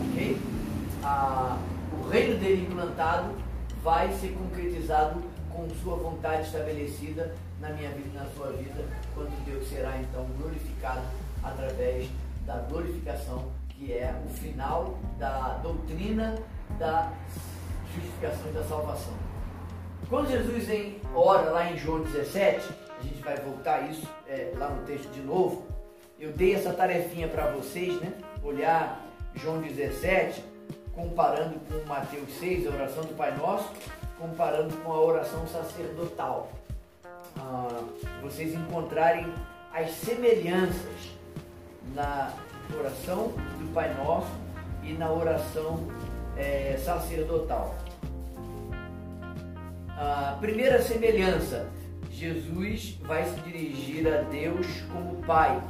Ok? 0.09 0.39
Ah, 1.03 1.59
o 2.01 2.09
reino 2.09 2.39
dele 2.39 2.63
implantado 2.63 3.33
vai 3.83 4.13
ser 4.13 4.37
concretizado 4.39 5.21
com 5.51 5.69
sua 5.83 5.97
vontade 5.97 6.43
estabelecida 6.43 7.35
na 7.61 7.71
minha 7.71 7.91
vida 7.91 8.09
e 8.15 8.17
na 8.17 8.27
sua 8.37 8.53
vida, 8.53 8.85
quando 9.17 9.45
Deus 9.45 9.69
será 9.69 9.99
então 9.99 10.25
glorificado 10.39 11.03
através 11.43 12.09
da 12.47 12.55
glorificação, 12.59 13.47
que 13.77 13.93
é 13.93 14.15
o 14.25 14.29
final 14.29 14.99
da 15.19 15.59
doutrina 15.63 16.37
da 16.79 17.13
justificação 17.95 18.51
e 18.51 18.53
da 18.53 18.65
salvação. 18.65 19.15
Quando 20.09 20.31
Jesus 20.31 20.69
em, 20.69 21.01
ora 21.15 21.51
lá 21.51 21.71
em 21.71 21.79
João 21.79 22.03
17, 22.03 22.69
a 22.99 23.03
gente 23.03 23.23
vai 23.23 23.37
voltar 23.37 23.91
isso 23.91 24.07
é, 24.29 24.53
lá 24.57 24.69
no 24.69 24.85
texto 24.85 25.11
de 25.13 25.21
novo, 25.21 25.67
eu 26.19 26.33
dei 26.33 26.55
essa 26.55 26.73
tarefinha 26.73 27.29
para 27.29 27.51
vocês, 27.51 28.01
né? 28.01 28.13
Olhar 28.43 29.01
João 29.35 29.61
17, 29.61 30.45
comparando 30.95 31.59
com 31.61 31.87
Mateus 31.89 32.31
6, 32.39 32.67
a 32.67 32.71
oração 32.71 33.05
do 33.05 33.15
Pai 33.15 33.37
Nosso, 33.37 33.71
comparando 34.19 34.77
com 34.79 34.93
a 34.93 35.01
oração 35.01 35.47
sacerdotal. 35.49 36.53
Ah, 37.37 37.83
vocês 38.23 38.55
encontrarem 38.55 39.27
as 39.73 39.91
semelhanças 39.91 41.17
na 41.95 42.33
oração 42.73 43.33
do 43.59 43.73
Pai 43.73 43.93
Nosso 43.95 44.31
e 44.83 44.93
na 44.93 45.11
oração 45.11 45.87
é, 46.37 46.77
sacerdotal. 46.83 47.75
A 49.97 50.37
primeira 50.41 50.83
semelhança, 50.83 51.69
Jesus 52.11 52.99
vai 53.03 53.25
se 53.25 53.41
dirigir 53.41 54.07
a 54.13 54.23
Deus 54.23 54.67
como 54.93 55.23
Pai, 55.23 55.61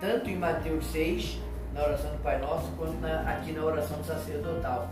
tanto 0.00 0.30
em 0.30 0.36
Mateus 0.36 0.86
6, 0.86 1.38
na 1.74 1.82
oração 1.82 2.10
do 2.10 2.22
Pai 2.22 2.38
Nosso, 2.38 2.70
quanto 2.76 2.94
na, 3.00 3.20
aqui 3.22 3.52
na 3.52 3.64
oração 3.64 4.02
sacerdotal. 4.04 4.88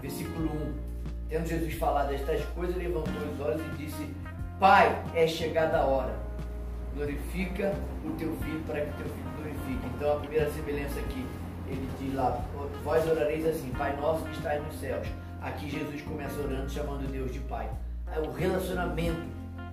Versículo 0.00 0.48
1. 0.48 0.90
Tendo 1.28 1.46
Jesus 1.46 1.74
falado 1.74 2.12
estas 2.12 2.44
coisas, 2.46 2.76
levantou 2.76 3.12
os 3.32 3.40
olhos 3.40 3.60
e 3.60 3.84
disse: 3.84 4.10
Pai, 4.58 5.00
é 5.14 5.26
chegada 5.26 5.78
a 5.78 5.84
hora. 5.84 6.14
Glorifica 6.94 7.72
o 8.04 8.10
teu 8.12 8.36
filho 8.36 8.60
para 8.66 8.80
que 8.80 8.90
o 8.90 8.94
teu 8.94 9.06
filho 9.06 9.30
Então 9.72 10.16
a 10.16 10.20
primeira 10.20 10.50
semelhança 10.50 11.00
aqui, 11.00 11.24
ele 11.68 11.88
diz 12.00 12.14
lá: 12.14 12.44
Vós 12.84 13.06
orareis 13.08 13.46
assim, 13.46 13.70
Pai 13.76 13.96
nosso 14.00 14.24
que 14.24 14.36
estás 14.36 14.62
nos 14.64 14.78
céus. 14.78 15.06
Aqui 15.40 15.70
Jesus 15.70 16.02
começa 16.02 16.38
orando, 16.40 16.70
chamando 16.70 17.10
Deus 17.10 17.32
de 17.32 17.38
Pai. 17.40 17.68
É 18.14 18.18
o 18.20 18.32
relacionamento 18.32 19.22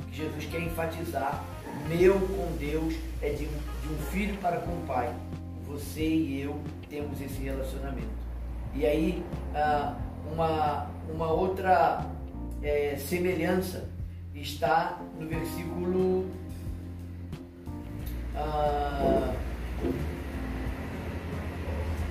que 0.10 0.18
Jesus 0.18 0.46
quer 0.46 0.62
enfatizar, 0.62 1.44
meu 1.90 2.14
com 2.14 2.56
Deus, 2.58 2.94
é 3.22 3.30
de, 3.30 3.46
de 3.46 3.94
um 3.94 3.98
filho 4.12 4.38
para 4.38 4.58
com 4.58 4.72
o 4.72 4.84
Pai 4.88 5.14
você 5.68 6.08
e 6.08 6.42
eu 6.42 6.60
temos 6.90 7.22
esse 7.22 7.42
relacionamento. 7.42 8.08
E 8.74 8.86
aí, 8.86 9.24
ah, 9.54 9.96
uma, 10.32 10.88
uma 11.14 11.32
outra 11.32 12.06
é, 12.62 12.96
semelhança 12.98 13.90
está 14.34 15.00
no 15.20 15.28
versículo. 15.28 16.30
Ah, 18.36 19.34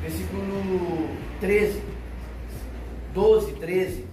versículo 0.03 1.09
13, 1.41 1.83
12, 3.13 3.53
13, 3.55 4.05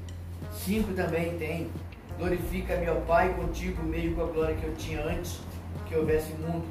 5 0.51 0.93
também 0.93 1.37
tem. 1.37 1.69
Glorifica 2.17 2.77
meu 2.77 3.01
Pai 3.01 3.33
contigo, 3.33 3.83
mesmo 3.83 4.15
com 4.15 4.21
a 4.21 4.25
glória 4.27 4.55
que 4.55 4.65
eu 4.65 4.75
tinha 4.75 5.03
antes 5.03 5.39
que 5.87 5.95
houvesse 5.95 6.31
mundo 6.33 6.65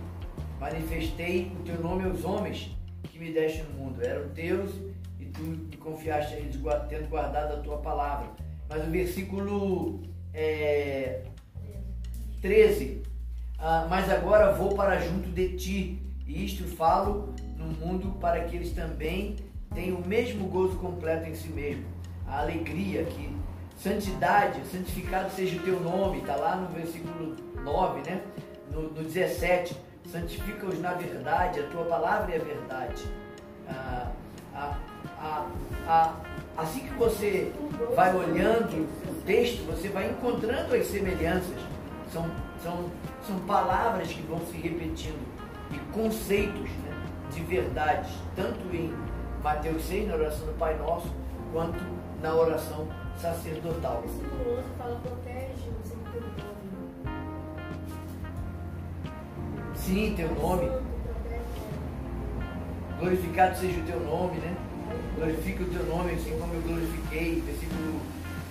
manifestei 0.63 1.51
o 1.59 1.63
teu 1.65 1.81
nome 1.81 2.05
aos 2.05 2.25
homens 2.25 2.71
que 3.11 3.19
me 3.19 3.33
deste 3.33 3.63
no 3.63 3.71
mundo. 3.71 4.01
Eram 4.01 4.29
teus 4.29 4.71
e 5.19 5.25
tu 5.25 5.41
me 5.41 5.77
confiaste 5.77 6.35
eles, 6.35 6.57
tendo 6.89 7.09
guardado 7.09 7.55
a 7.55 7.57
tua 7.59 7.79
palavra. 7.79 8.31
Mas 8.69 8.87
o 8.87 8.91
versículo 8.91 10.01
é, 10.33 11.23
13. 12.41 13.03
Ah, 13.59 13.87
mas 13.91 14.09
agora 14.09 14.53
vou 14.53 14.75
para 14.75 15.01
junto 15.01 15.29
de 15.29 15.57
ti, 15.57 16.03
e 16.27 16.45
isto 16.45 16.65
falo 16.77 17.35
no 17.57 17.67
mundo 17.67 18.19
para 18.21 18.45
que 18.45 18.57
eles 18.57 18.73
também 18.73 19.37
tenham 19.75 19.99
o 19.99 20.07
mesmo 20.07 20.47
gozo 20.49 20.77
completo 20.77 21.29
em 21.29 21.35
si 21.35 21.49
mesmo. 21.49 21.85
A 22.27 22.41
alegria 22.41 23.05
que 23.05 23.37
santidade, 23.77 24.61
santificado 24.71 25.31
seja 25.31 25.57
o 25.57 25.63
teu 25.63 25.81
nome, 25.81 26.19
está 26.19 26.37
lá 26.37 26.57
no 26.57 26.69
versículo 26.69 27.37
9, 27.63 28.11
né? 28.11 28.23
No, 28.71 28.83
no 28.83 29.03
17 29.03 29.77
santifica-os 30.11 30.81
na 30.81 30.95
verdade, 30.95 31.61
a 31.61 31.67
tua 31.69 31.85
palavra 31.85 32.35
é 32.35 32.41
a 32.41 32.45
verdade. 32.45 33.05
Ah, 33.69 34.11
ah, 34.55 34.79
ah, 35.87 36.15
assim 36.57 36.81
que 36.81 36.95
você 36.95 37.53
vai 37.95 38.15
olhando 38.15 38.89
o 39.09 39.23
texto, 39.25 39.65
você 39.67 39.89
vai 39.89 40.11
encontrando 40.11 40.75
as 40.75 40.87
semelhanças. 40.87 41.57
São, 42.13 42.31
são, 42.63 42.91
são 43.27 43.39
palavras 43.41 44.09
que 44.09 44.21
vão 44.23 44.41
se 44.47 44.57
repetindo 44.59 45.32
conceitos 45.93 46.71
né, 46.71 47.07
de 47.33 47.43
verdades, 47.43 48.11
tanto 48.35 48.61
em 48.75 48.95
Mateus 49.43 49.85
6, 49.85 50.09
na 50.09 50.15
oração 50.15 50.47
do 50.47 50.59
Pai 50.59 50.77
Nosso, 50.79 51.11
quanto 51.53 51.85
na 52.23 52.35
oração 52.35 52.87
sacerdotal. 53.19 54.03
Esse 54.05 54.23
fala 54.79 55.01
protege 55.01 55.73
Sim, 59.75 60.15
teu 60.17 60.33
nome. 60.37 60.71
Glorificado 63.01 63.59
seja 63.59 63.81
o 63.81 63.83
teu 63.85 63.99
nome, 64.01 64.39
né? 64.39 64.57
Glorifica 65.17 65.65
o 65.65 65.67
teu 65.67 65.85
nome, 65.87 66.13
assim 66.13 66.39
como 66.39 66.55
eu 66.55 66.63
glorifiquei. 66.63 67.41
Versículo 67.41 68.01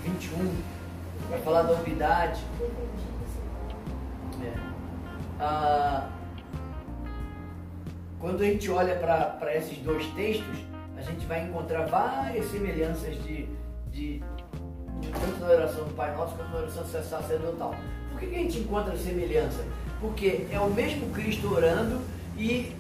21. 0.03 0.53
Vai 1.29 1.39
falar 1.39 1.61
da 1.63 1.73
unidade. 1.75 2.43
É. 4.43 4.53
Ah, 5.39 6.09
quando 8.21 8.41
a 8.41 8.45
gente 8.45 8.69
olha 8.69 8.95
para 8.95 9.55
esses 9.55 9.77
dois 9.79 10.05
textos, 10.13 10.57
a 10.95 11.01
gente 11.01 11.25
vai 11.25 11.43
encontrar 11.43 11.87
várias 11.87 12.45
semelhanças 12.51 13.21
de, 13.23 13.49
de, 13.91 14.23
tanto 15.11 15.39
na 15.39 15.47
oração 15.47 15.83
do 15.85 15.93
Pai 15.95 16.15
Nosso 16.15 16.35
quanto 16.35 16.51
na 16.51 16.59
oração 16.59 16.85
sacerdotal. 16.85 17.75
Por 18.11 18.19
que, 18.19 18.27
que 18.27 18.35
a 18.35 18.39
gente 18.39 18.59
encontra 18.59 18.95
semelhança? 18.95 19.65
porque 20.01 20.47
é 20.51 20.59
o 20.59 20.69
mesmo 20.69 21.11
Cristo 21.11 21.53
orando 21.53 22.01
e 22.35 22.75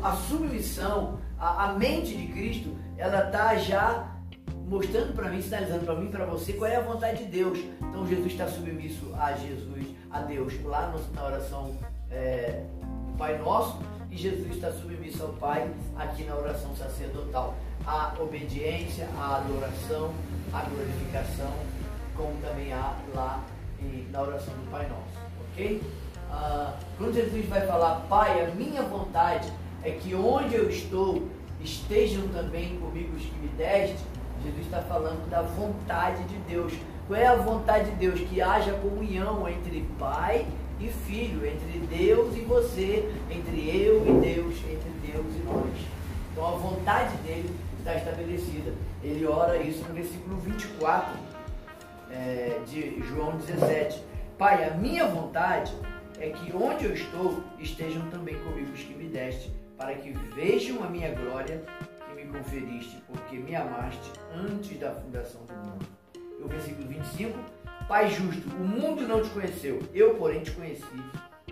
a 0.00 0.12
submissão, 0.12 1.18
a, 1.38 1.70
a 1.70 1.72
mente 1.74 2.16
de 2.16 2.28
Cristo, 2.28 2.74
ela 2.96 3.26
está 3.26 3.56
já 3.56 4.16
mostrando 4.68 5.12
para 5.12 5.28
mim, 5.28 5.42
sinalizando 5.42 5.84
para 5.84 5.96
mim, 5.96 6.08
para 6.08 6.24
você, 6.24 6.52
qual 6.52 6.70
é 6.70 6.76
a 6.76 6.80
vontade 6.80 7.24
de 7.24 7.30
Deus. 7.30 7.58
Então 7.80 8.06
Jesus 8.06 8.32
está 8.32 8.46
submisso 8.46 9.12
a 9.18 9.32
Jesus, 9.32 9.86
a 10.10 10.20
Deus, 10.20 10.54
lá 10.64 10.86
no, 10.86 11.14
na 11.14 11.26
oração 11.26 11.76
é, 12.10 12.62
do 12.80 13.18
Pai 13.18 13.36
Nosso, 13.38 13.78
e 14.12 14.16
Jesus 14.16 14.50
está 14.50 14.70
submisso 14.70 15.22
ao 15.22 15.30
Pai 15.30 15.68
aqui 15.96 16.24
na 16.24 16.36
oração 16.36 16.76
sacerdotal. 16.76 17.54
A 17.86 18.14
obediência, 18.20 19.08
a 19.18 19.38
adoração, 19.38 20.12
a 20.52 20.60
glorificação, 20.62 21.52
como 22.14 22.36
também 22.42 22.72
há 22.72 22.94
lá 23.14 23.42
na 24.12 24.22
oração 24.22 24.54
do 24.54 24.70
Pai 24.70 24.86
Nosso. 24.88 25.18
Ok? 25.40 25.82
ah, 26.32 26.74
quando 26.96 27.14
Jesus 27.14 27.46
vai 27.46 27.66
falar, 27.66 28.06
Pai, 28.08 28.44
a 28.44 28.54
minha 28.54 28.82
vontade 28.82 29.52
é 29.82 29.90
que 29.90 30.14
onde 30.14 30.54
eu 30.54 30.68
estou 30.68 31.28
estejam 31.60 32.26
também 32.28 32.78
comigo 32.78 33.14
os 33.16 33.22
que 33.22 33.38
me 33.38 33.48
deste, 33.48 33.98
Jesus 34.42 34.64
está 34.64 34.80
falando 34.82 35.28
da 35.28 35.42
vontade 35.42 36.24
de 36.24 36.36
Deus. 36.48 36.72
Qual 37.06 37.18
é 37.18 37.26
a 37.26 37.36
vontade 37.36 37.90
de 37.90 37.96
Deus? 37.96 38.20
Que 38.20 38.40
haja 38.40 38.72
comunhão 38.74 39.48
entre 39.48 39.86
Pai 39.98 40.46
e 40.46 40.61
Filho, 40.88 41.46
entre 41.46 41.78
Deus 41.86 42.36
e 42.36 42.40
você, 42.40 43.08
entre 43.30 43.84
eu 43.84 44.02
e 44.06 44.20
Deus, 44.20 44.54
entre 44.70 45.12
Deus 45.12 45.26
e 45.36 45.44
nós. 45.44 45.86
Então 46.32 46.46
a 46.46 46.52
vontade 46.52 47.16
dele 47.18 47.54
está 47.78 47.96
estabelecida. 47.96 48.72
Ele 49.02 49.26
ora 49.26 49.56
isso 49.58 49.84
no 49.88 49.94
versículo 49.94 50.36
24 50.38 51.18
é, 52.10 52.60
de 52.66 53.02
João 53.02 53.36
17. 53.36 54.02
Pai, 54.38 54.68
a 54.68 54.74
minha 54.74 55.06
vontade 55.06 55.72
é 56.18 56.30
que 56.30 56.54
onde 56.54 56.84
eu 56.84 56.94
estou 56.94 57.42
estejam 57.58 58.08
também 58.10 58.36
comigo 58.36 58.72
os 58.72 58.80
que 58.80 58.94
me 58.94 59.08
deste, 59.08 59.52
para 59.76 59.94
que 59.94 60.12
vejam 60.34 60.82
a 60.84 60.88
minha 60.88 61.12
glória 61.14 61.62
que 62.06 62.14
me 62.14 62.30
conferiste, 62.30 63.02
porque 63.08 63.36
me 63.36 63.54
amaste 63.54 64.10
antes 64.34 64.78
da 64.78 64.92
fundação 64.92 65.40
do 65.46 65.54
mundo. 65.54 65.86
E 66.38 66.42
o 66.42 66.48
versículo 66.48 66.88
25: 66.88 67.38
Pai 67.88 68.10
justo, 68.10 68.48
o 68.56 68.64
mundo 68.64 69.02
não 69.06 69.22
te 69.22 69.30
conheceu, 69.30 69.80
eu, 69.92 70.14
porém, 70.14 70.40
te 70.42 70.50
conheci. 70.52 70.84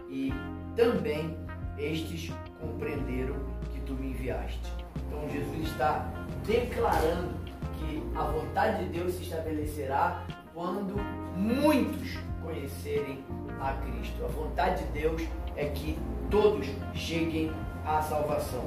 e 0.09 0.33
também 0.75 1.37
estes 1.79 2.33
compreenderam 2.61 3.37
que 3.73 3.81
tu 3.81 3.95
me 3.95 4.11
enviaste. 4.11 4.61
Então 5.07 5.29
Jesus 5.31 5.69
está 5.69 6.11
declarando 6.47 7.35
que 7.79 8.03
a 8.15 8.25
vontade 8.25 8.85
de 8.85 8.99
Deus 8.99 9.15
se 9.15 9.23
estabelecerá 9.23 10.25
quando 10.55 10.97
muitos 11.37 12.19
conhecerem 12.43 13.25
a 13.61 13.73
Cristo. 13.75 14.25
A 14.25 14.29
vontade 14.29 14.85
de 14.85 14.93
Deus 14.93 15.23
é 15.57 15.67
que 15.67 15.99
todos 16.31 16.67
cheguem 16.95 17.53
à 17.85 18.03
salvação. 18.03 18.65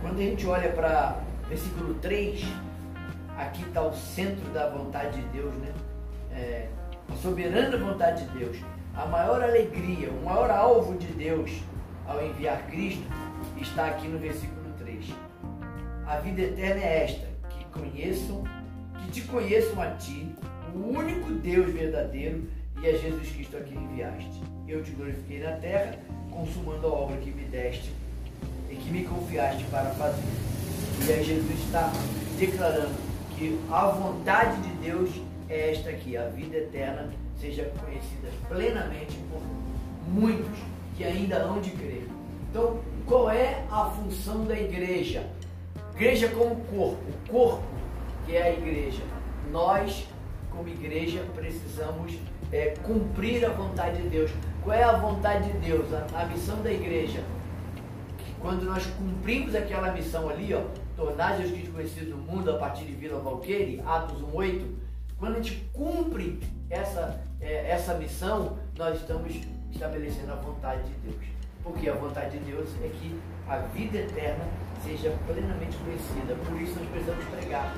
Quando 0.00 0.18
a 0.18 0.22
gente 0.22 0.46
olha 0.46 0.72
para 0.72 1.20
versículo 1.48 1.94
3, 1.94 2.42
aqui 3.36 3.62
está 3.62 3.82
o 3.82 3.92
centro 3.92 4.48
da 4.50 4.68
vontade 4.70 5.20
de 5.20 5.28
Deus, 5.28 5.54
né? 5.56 5.72
É, 6.32 6.68
soberana 7.16 7.76
vontade 7.76 8.24
de 8.24 8.38
Deus. 8.38 8.56
A 8.94 9.06
maior 9.06 9.42
alegria, 9.42 10.10
o 10.10 10.24
maior 10.24 10.50
alvo 10.50 10.96
de 10.96 11.06
Deus 11.06 11.50
ao 12.06 12.24
enviar 12.24 12.66
Cristo 12.66 13.04
está 13.60 13.86
aqui 13.86 14.08
no 14.08 14.18
versículo 14.18 14.72
3. 14.78 15.06
A 16.06 16.16
vida 16.16 16.42
eterna 16.42 16.82
é 16.82 17.04
esta, 17.04 17.26
que 17.50 17.64
conheçam, 17.66 18.44
que 19.02 19.12
te 19.12 19.22
conheçam 19.22 19.80
a 19.80 19.90
ti, 19.92 20.34
o 20.74 20.98
único 20.98 21.32
Deus 21.32 21.72
verdadeiro 21.72 22.48
e 22.82 22.88
a 22.88 22.92
Jesus 22.92 23.30
Cristo 23.30 23.56
a 23.56 23.60
quem 23.60 23.78
enviaste. 23.78 24.42
Eu 24.66 24.82
te 24.82 24.90
glorifiquei 24.92 25.40
na 25.40 25.52
terra, 25.52 25.96
consumando 26.30 26.86
a 26.86 26.90
obra 26.90 27.16
que 27.18 27.30
me 27.30 27.44
deste 27.44 27.92
e 28.68 28.76
que 28.76 28.90
me 28.90 29.04
confiaste 29.04 29.64
para 29.64 29.90
fazer. 29.90 30.22
E 31.06 31.12
aí 31.12 31.24
Jesus 31.24 31.58
está 31.64 31.92
declarando 32.38 32.94
que 33.36 33.58
a 33.70 33.86
vontade 33.86 34.60
de 34.62 34.68
Deus 34.76 35.10
é 35.16 35.29
esta 35.50 35.90
aqui, 35.90 36.16
a 36.16 36.28
vida 36.28 36.56
eterna 36.56 37.10
seja 37.40 37.70
conhecida 37.84 38.28
plenamente 38.48 39.16
por 39.30 39.42
muitos 40.08 40.58
que 40.96 41.04
ainda 41.04 41.38
hão 41.38 41.60
de 41.60 41.70
crer. 41.70 42.06
Então, 42.48 42.80
qual 43.06 43.30
é 43.30 43.64
a 43.70 43.86
função 43.86 44.44
da 44.44 44.58
igreja? 44.58 45.26
Igreja 45.94 46.28
como 46.28 46.56
corpo, 46.66 47.02
o 47.08 47.30
corpo 47.30 47.64
que 48.24 48.36
é 48.36 48.42
a 48.42 48.52
igreja. 48.52 49.02
Nós, 49.50 50.06
como 50.50 50.68
igreja, 50.68 51.24
precisamos 51.34 52.16
é, 52.52 52.74
cumprir 52.82 53.44
a 53.44 53.50
vontade 53.50 54.02
de 54.02 54.08
Deus. 54.08 54.30
Qual 54.62 54.76
é 54.76 54.84
a 54.84 54.92
vontade 54.92 55.50
de 55.50 55.58
Deus? 55.58 55.86
A, 55.92 56.22
a 56.22 56.26
missão 56.26 56.62
da 56.62 56.70
igreja. 56.70 57.22
Que 58.18 58.32
quando 58.40 58.64
nós 58.64 58.86
cumprimos 58.86 59.54
aquela 59.54 59.92
missão 59.92 60.28
ali, 60.28 60.54
ó, 60.54 60.62
tornar 60.96 61.36
Jesus 61.38 61.52
Cristo 61.52 61.72
conhecido 61.72 62.10
no 62.10 62.18
mundo 62.18 62.50
a 62.50 62.58
partir 62.58 62.84
de 62.84 62.92
Vila 62.92 63.20
Valqueire, 63.20 63.80
Atos 63.86 64.22
1,8, 64.22 64.64
quando 65.20 65.36
a 65.36 65.42
gente 65.42 65.68
cumpre 65.72 66.40
essa, 66.70 67.20
é, 67.40 67.70
essa 67.70 67.94
missão, 67.94 68.58
nós 68.76 68.98
estamos 68.98 69.34
estabelecendo 69.70 70.32
a 70.32 70.36
vontade 70.36 70.82
de 70.82 71.10
Deus. 71.10 71.30
Porque 71.62 71.90
a 71.90 71.94
vontade 71.94 72.38
de 72.38 72.44
Deus 72.50 72.70
é 72.82 72.88
que 72.88 73.20
a 73.46 73.58
vida 73.58 73.98
eterna 73.98 74.44
seja 74.82 75.14
plenamente 75.26 75.76
conhecida. 75.76 76.34
Por 76.46 76.58
isso 76.58 76.74
nós 76.80 76.88
precisamos 76.88 77.24
pregar 77.26 77.76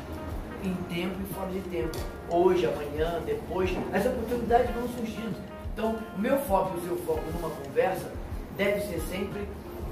em 0.62 0.72
tempo 0.94 1.16
e 1.20 1.34
fora 1.34 1.50
de 1.50 1.60
tempo. 1.62 1.98
Hoje, 2.30 2.64
amanhã, 2.64 3.20
depois, 3.26 3.70
as 3.92 4.06
oportunidades 4.06 4.70
vão 4.70 4.88
surgindo. 4.88 5.36
Então, 5.74 5.98
o 6.16 6.20
meu 6.20 6.38
foco 6.38 6.76
e 6.76 6.80
o 6.80 6.82
seu 6.86 6.96
foco 6.98 7.22
numa 7.32 7.50
conversa 7.50 8.08
deve 8.56 8.82
ser 8.82 9.00
sempre 9.00 9.48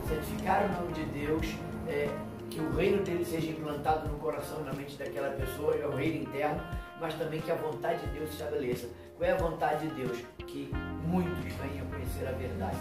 santificar 0.08 0.66
o 0.66 0.82
nome 0.82 0.92
de 0.92 1.04
Deus, 1.06 1.46
é, 1.88 2.08
que 2.48 2.60
o 2.60 2.76
reino 2.76 3.02
dele 3.02 3.24
seja 3.24 3.50
implantado 3.50 4.08
no 4.08 4.18
coração 4.18 4.60
e 4.60 4.64
na 4.64 4.72
mente 4.72 4.96
daquela 4.96 5.30
pessoa, 5.30 5.74
é 5.74 5.86
o 5.86 5.94
reino 5.96 6.22
interno, 6.22 6.60
mas 7.00 7.14
também 7.14 7.40
que 7.40 7.50
a 7.50 7.54
vontade 7.54 8.00
de 8.00 8.18
Deus 8.18 8.28
se 8.28 8.36
estabeleça. 8.36 8.88
Qual 9.16 9.28
é 9.28 9.32
a 9.32 9.36
vontade 9.36 9.88
de 9.88 9.94
Deus? 9.94 10.18
Que 10.46 10.70
muitos 11.06 11.38
venham 11.54 11.86
conhecer 11.86 12.26
a 12.28 12.32
verdade. 12.32 12.78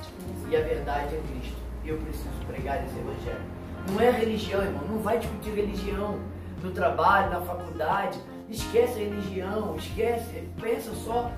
E 0.49 0.55
a 0.55 0.61
verdade 0.61 1.15
é 1.15 1.21
Cristo. 1.31 1.57
Eu 1.85 1.97
preciso 1.97 2.45
pregar 2.45 2.83
esse 2.83 2.97
evangelho. 2.97 3.41
Não 3.91 4.01
é 4.01 4.11
religião, 4.11 4.61
irmão. 4.61 4.85
Não 4.87 4.99
vai 4.99 5.19
discutir 5.19 5.51
religião 5.51 6.19
no 6.61 6.71
trabalho, 6.71 7.31
na 7.31 7.41
faculdade. 7.41 8.19
Esquece 8.49 8.93
a 8.93 9.03
religião, 9.03 9.75
esquece, 9.75 10.47
pensa 10.59 10.93
só 10.93 11.31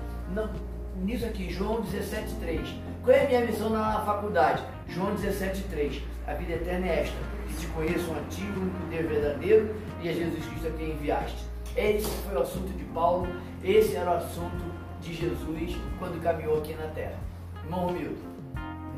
nisso 0.96 1.26
aqui, 1.26 1.50
João 1.50 1.82
17,3. 1.82 2.74
Qual 3.02 3.14
é 3.14 3.24
a 3.24 3.28
minha 3.28 3.40
missão 3.40 3.70
na 3.70 4.00
faculdade? 4.00 4.62
João 4.88 5.14
17,3. 5.14 6.00
A 6.26 6.34
vida 6.34 6.54
eterna 6.54 6.86
é 6.86 7.00
esta: 7.00 7.16
que 7.48 7.54
te 7.54 7.66
conheçam 7.68 8.16
a 8.16 8.20
ti, 8.30 8.42
o 8.42 8.88
Deus 8.88 9.08
verdadeiro, 9.08 9.74
e 10.02 10.08
a 10.08 10.12
Jesus 10.12 10.44
Cristo 10.46 10.68
a 10.68 10.70
quem 10.70 10.92
enviaste. 10.92 11.51
Esse 11.76 12.10
foi 12.22 12.34
o 12.34 12.42
assunto 12.42 12.70
de 12.76 12.84
Paulo, 12.84 13.26
esse 13.64 13.96
era 13.96 14.10
o 14.10 14.14
assunto 14.14 14.62
de 15.00 15.14
Jesus 15.14 15.74
quando 15.98 16.22
caminhou 16.22 16.58
aqui 16.58 16.74
na 16.74 16.88
terra. 16.88 17.18
Irmão 17.64 17.86
Romildo. 17.86 18.18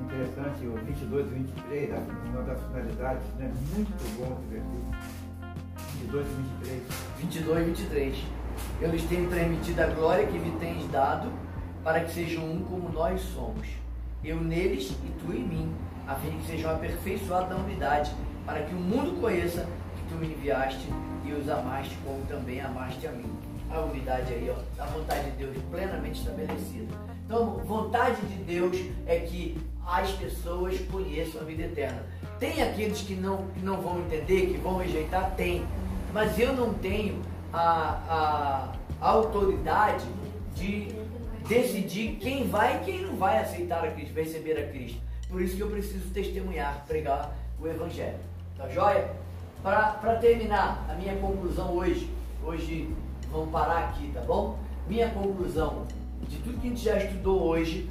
Interessante, 0.04 0.66
o 0.66 0.74
22 0.84 1.26
e 1.26 1.34
23, 1.34 1.90
uma 2.26 2.42
das 2.42 2.60
finalidades, 2.64 3.22
né? 3.38 3.52
muito 3.74 3.90
bom 4.18 4.36
esse 4.38 4.46
versículo. 4.50 4.94
22 6.00 6.26
e 6.26 6.30
23. 6.30 6.82
22 7.20 7.58
e 7.58 7.64
23. 7.64 8.16
Eu 8.80 8.90
lhes 8.90 9.02
tenho 9.04 9.30
transmitido 9.30 9.80
a 9.80 9.86
glória 9.86 10.26
que 10.26 10.38
me 10.38 10.50
tens 10.58 10.90
dado, 10.90 11.30
para 11.84 12.00
que 12.00 12.12
sejam 12.12 12.44
um 12.44 12.64
como 12.64 12.88
nós 12.88 13.20
somos. 13.20 13.68
Eu 14.24 14.40
neles 14.40 14.90
e 14.90 15.12
tu 15.20 15.32
em 15.32 15.44
mim, 15.44 15.72
a 16.08 16.16
fim 16.16 16.30
de 16.30 16.36
que 16.38 16.46
sejam 16.46 16.72
aperfeiçoados 16.72 17.50
na 17.50 17.56
unidade, 17.56 18.12
para 18.44 18.62
que 18.64 18.74
o 18.74 18.78
mundo 18.78 19.20
conheça 19.20 19.68
que 19.96 20.08
tu 20.08 20.16
me 20.16 20.26
enviaste 20.26 20.88
e 21.24 21.32
os 21.32 21.48
amaste 21.48 21.96
como 22.04 22.24
também 22.26 22.60
amaste 22.60 23.06
a 23.06 23.12
mim. 23.12 23.30
A 23.70 23.80
unidade 23.80 24.32
aí, 24.32 24.50
ó, 24.50 24.82
a 24.82 24.86
vontade 24.86 25.30
de 25.30 25.36
Deus 25.38 25.56
plenamente 25.70 26.20
estabelecida. 26.20 26.94
Então, 27.24 27.56
vontade 27.64 28.20
de 28.22 28.36
Deus 28.44 28.76
é 29.06 29.18
que 29.20 29.58
as 29.86 30.10
pessoas 30.12 30.78
conheçam 30.90 31.40
a 31.40 31.44
vida 31.44 31.64
eterna. 31.64 32.02
Tem 32.38 32.62
aqueles 32.62 33.00
que 33.00 33.14
não, 33.14 33.48
que 33.48 33.60
não 33.60 33.80
vão 33.80 34.00
entender, 34.00 34.46
que 34.48 34.58
vão 34.58 34.76
rejeitar? 34.76 35.34
Tem. 35.34 35.64
Mas 36.12 36.38
eu 36.38 36.52
não 36.52 36.74
tenho 36.74 37.20
a, 37.52 37.98
a, 38.08 38.72
a 39.00 39.08
autoridade 39.08 40.04
de 40.54 40.88
decidir 41.48 42.16
quem 42.20 42.48
vai 42.48 42.76
e 42.76 42.84
quem 42.84 43.02
não 43.02 43.16
vai 43.16 43.38
aceitar 43.38 43.84
a 43.84 43.90
Cristo, 43.90 44.14
receber 44.14 44.58
a 44.58 44.68
Cristo. 44.68 45.00
Por 45.28 45.42
isso 45.42 45.56
que 45.56 45.62
eu 45.62 45.70
preciso 45.70 46.08
testemunhar, 46.10 46.84
pregar 46.86 47.34
o 47.60 47.66
Evangelho. 47.66 48.18
Tá 48.56 48.68
joia? 48.68 49.10
Para 49.64 50.16
terminar, 50.20 50.84
a 50.90 50.92
minha 50.92 51.16
conclusão 51.16 51.74
hoje, 51.74 52.10
hoje 52.44 52.94
vamos 53.32 53.48
parar 53.48 53.88
aqui, 53.88 54.10
tá 54.12 54.20
bom? 54.20 54.58
Minha 54.86 55.08
conclusão 55.08 55.86
de 56.28 56.36
tudo 56.40 56.60
que 56.60 56.66
a 56.66 56.70
gente 56.70 56.84
já 56.84 56.98
estudou 56.98 57.44
hoje, 57.44 57.88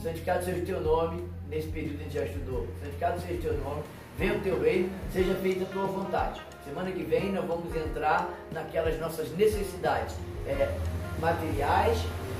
santificado 0.00 0.44
seja 0.44 0.62
o 0.62 0.64
teu 0.64 0.80
nome, 0.80 1.28
nesse 1.48 1.66
período 1.66 1.98
a 1.98 2.02
gente 2.04 2.14
já 2.14 2.24
estudou, 2.26 2.68
santificado 2.80 3.20
seja 3.20 3.34
o 3.34 3.42
teu 3.42 3.54
nome, 3.58 3.82
venha 4.16 4.34
o 4.34 4.40
teu 4.40 4.62
reino, 4.62 4.88
seja 5.12 5.34
feita 5.34 5.64
a 5.64 5.66
tua 5.66 5.86
vontade. 5.86 6.40
Semana 6.64 6.92
que 6.92 7.02
vem 7.02 7.32
nós 7.32 7.44
vamos 7.44 7.74
entrar 7.74 8.30
naquelas 8.52 8.96
nossas 9.00 9.28
necessidades 9.32 10.14
é, 10.46 10.78
materiais, 11.20 11.98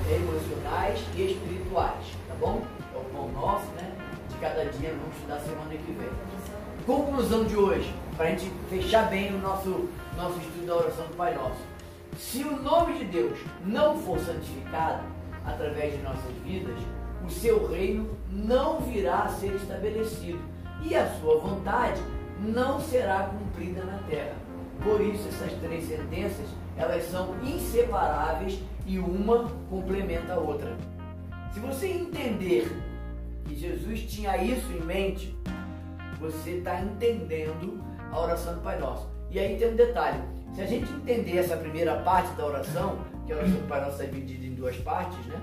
emocionais 0.09 1.05
e 1.13 1.33
espirituais, 1.33 2.05
tá 2.25 2.35
bom? 2.39 2.61
É 2.95 2.97
o 2.97 3.03
pão 3.03 3.27
nosso, 3.33 3.67
né? 3.73 3.91
De 4.29 4.37
cada 4.37 4.63
dia 4.63 4.91
vamos 4.91 5.13
estudar 5.13 5.41
semana 5.41 5.71
que 5.71 5.91
vem. 5.91 6.09
Conclusão 6.85 7.43
de 7.43 7.57
hoje, 7.57 7.93
para 8.17 8.25
a 8.25 8.29
gente 8.31 8.51
fechar 8.67 9.09
bem 9.09 9.33
o 9.33 9.37
nosso, 9.37 9.87
nosso 10.17 10.39
estudo 10.39 10.65
da 10.65 10.75
oração 10.75 11.05
do 11.05 11.15
Pai 11.15 11.35
Nosso. 11.35 11.61
Se 12.17 12.43
o 12.43 12.59
nome 12.63 12.97
de 12.97 13.05
Deus 13.05 13.37
não 13.63 13.95
for 13.99 14.19
santificado 14.19 15.03
através 15.45 15.95
de 15.95 16.01
nossas 16.01 16.33
vidas, 16.43 16.75
o 17.23 17.29
seu 17.29 17.69
reino 17.69 18.09
não 18.31 18.81
virá 18.81 19.19
a 19.19 19.29
ser 19.29 19.53
estabelecido 19.53 20.39
e 20.81 20.95
a 20.95 21.07
sua 21.19 21.37
vontade 21.37 22.01
não 22.39 22.81
será 22.81 23.29
cumprida 23.29 23.83
na 23.83 23.99
terra. 24.09 24.35
Por 24.83 24.99
isso 24.99 25.27
essas 25.27 25.53
três 25.59 25.87
sentenças, 25.87 26.47
elas 26.75 27.03
são 27.11 27.35
inseparáveis 27.43 28.59
e 28.87 28.97
uma 28.97 29.47
complementa 29.69 30.33
a 30.33 30.39
outra. 30.39 30.75
Se 31.53 31.59
você 31.59 31.87
entender 31.87 32.71
que 33.45 33.55
Jesus 33.55 34.01
tinha 34.01 34.37
isso 34.43 34.71
em 34.71 34.81
mente, 34.81 35.37
você 36.19 36.51
está 36.51 36.81
entendendo 36.81 37.79
a 38.11 38.19
oração 38.19 38.55
do 38.55 38.61
Pai 38.61 38.79
Nosso. 38.79 39.09
E 39.29 39.39
aí 39.39 39.57
tem 39.57 39.71
um 39.71 39.75
detalhe: 39.75 40.21
se 40.53 40.61
a 40.61 40.65
gente 40.65 40.91
entender 40.91 41.37
essa 41.37 41.57
primeira 41.57 42.01
parte 42.01 42.33
da 42.35 42.45
oração, 42.45 42.97
que 43.25 43.33
a 43.33 43.37
oração 43.37 43.57
do 43.57 43.67
Pai 43.67 43.81
Nosso 43.85 44.01
é 44.01 44.05
dividida 44.05 44.45
em 44.45 44.55
duas 44.55 44.75
partes, 44.77 45.25
né? 45.25 45.41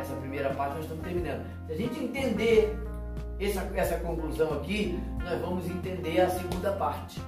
Essa 0.00 0.14
primeira 0.16 0.50
parte 0.50 0.74
nós 0.74 0.84
estamos 0.84 1.04
terminando. 1.04 1.44
Se 1.66 1.72
a 1.72 1.76
gente 1.76 1.98
entender 1.98 2.78
essa, 3.40 3.60
essa 3.74 3.98
conclusão 3.98 4.52
aqui, 4.54 4.98
nós 5.24 5.40
vamos 5.40 5.66
entender 5.68 6.20
a 6.20 6.30
segunda 6.30 6.72
parte. 6.72 7.20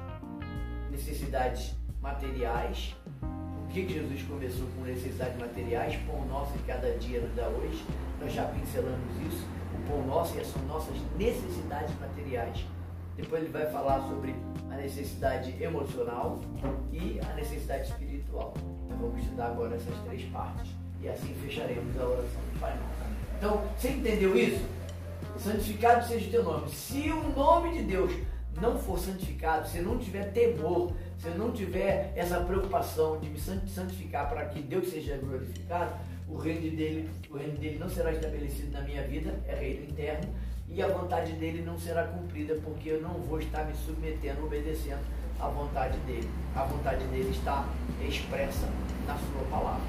Necessidades 0.91 1.75
materiais. 2.01 2.97
O 3.65 3.73
que, 3.73 3.85
que 3.85 3.95
Jesus 3.95 4.23
começou 4.23 4.67
com 4.77 4.83
necessidades 4.83 5.39
materiais? 5.39 5.97
Pão 6.07 6.25
nosso 6.27 6.53
de 6.53 6.65
cada 6.65 6.91
dia 6.99 7.21
nos 7.21 7.35
dá 7.35 7.47
hoje. 7.49 7.85
Nós 8.21 8.33
já 8.33 8.45
pincelamos 8.45 9.17
isso. 9.27 9.47
O 9.75 9.89
pão 9.89 10.07
nosso 10.07 10.39
e 10.39 10.45
são 10.45 10.61
nossas 10.63 10.97
necessidades 11.17 11.95
materiais. 12.01 12.67
Depois 13.21 13.43
ele 13.43 13.53
vai 13.53 13.67
falar 13.71 14.01
sobre 14.09 14.35
a 14.71 14.77
necessidade 14.77 15.55
emocional 15.63 16.41
e 16.93 17.21
a 17.21 17.35
necessidade 17.35 17.89
espiritual. 17.89 18.55
Nós 18.89 18.99
vamos 18.99 19.21
estudar 19.21 19.47
agora 19.47 19.77
essas 19.77 19.99
três 20.07 20.23
partes. 20.31 20.71
E 21.01 21.09
assim 21.09 21.35
fecharemos 21.35 21.99
a 21.99 22.05
oração 22.05 22.41
do 22.53 22.61
Pai 22.61 22.77
Nosso. 22.77 23.11
Então, 23.39 23.63
você 23.77 23.91
entendeu 23.91 24.37
isso? 24.37 24.65
santificado 25.39 26.07
seja 26.07 26.27
o 26.27 26.31
teu 26.31 26.45
nome. 26.45 26.69
Se 26.71 27.11
o 27.11 27.31
nome 27.31 27.73
de 27.73 27.83
Deus 27.85 28.13
não 28.61 28.79
for 28.79 28.99
santificado, 28.99 29.69
se 29.69 29.81
não 29.81 29.99
tiver 29.99 30.33
temor, 30.33 30.93
se 31.19 31.29
não 31.31 31.51
tiver 31.51 32.13
essa 32.17 32.41
preocupação 32.41 33.19
de 33.19 33.29
me 33.29 33.39
santificar 33.39 34.29
para 34.29 34.47
que 34.47 34.61
Deus 34.61 34.91
seja 34.91 35.17
glorificado, 35.17 35.95
o 36.29 36.37
reino 36.37 36.77
dele, 36.77 37.11
o 37.31 37.37
reino 37.37 37.57
dele 37.59 37.79
não 37.79 37.89
será 37.89 38.13
estabelecido 38.13 38.71
na 38.73 38.83
minha 38.83 39.03
vida, 39.03 39.35
é 39.47 39.55
reino 39.55 39.85
interno, 39.85 40.29
e 40.73 40.83
a 40.83 40.89
vontade 40.89 41.33
dele 41.33 41.63
não 41.67 41.79
será 41.79 42.05
cumprida, 42.05 42.57
porque 42.65 42.91
eu 42.91 43.03
não 43.03 43.15
vou 43.15 43.41
estar 43.41 43.65
me 43.65 43.75
submetendo, 43.75 44.45
obedecendo 44.45 45.01
à 45.41 45.49
vontade 45.49 45.99
dele. 46.01 46.29
A 46.55 46.63
vontade 46.63 47.05
dele 47.07 47.31
está 47.31 47.65
expressa 48.07 48.69
na 49.07 49.15
sua 49.15 49.43
palavra. 49.51 49.83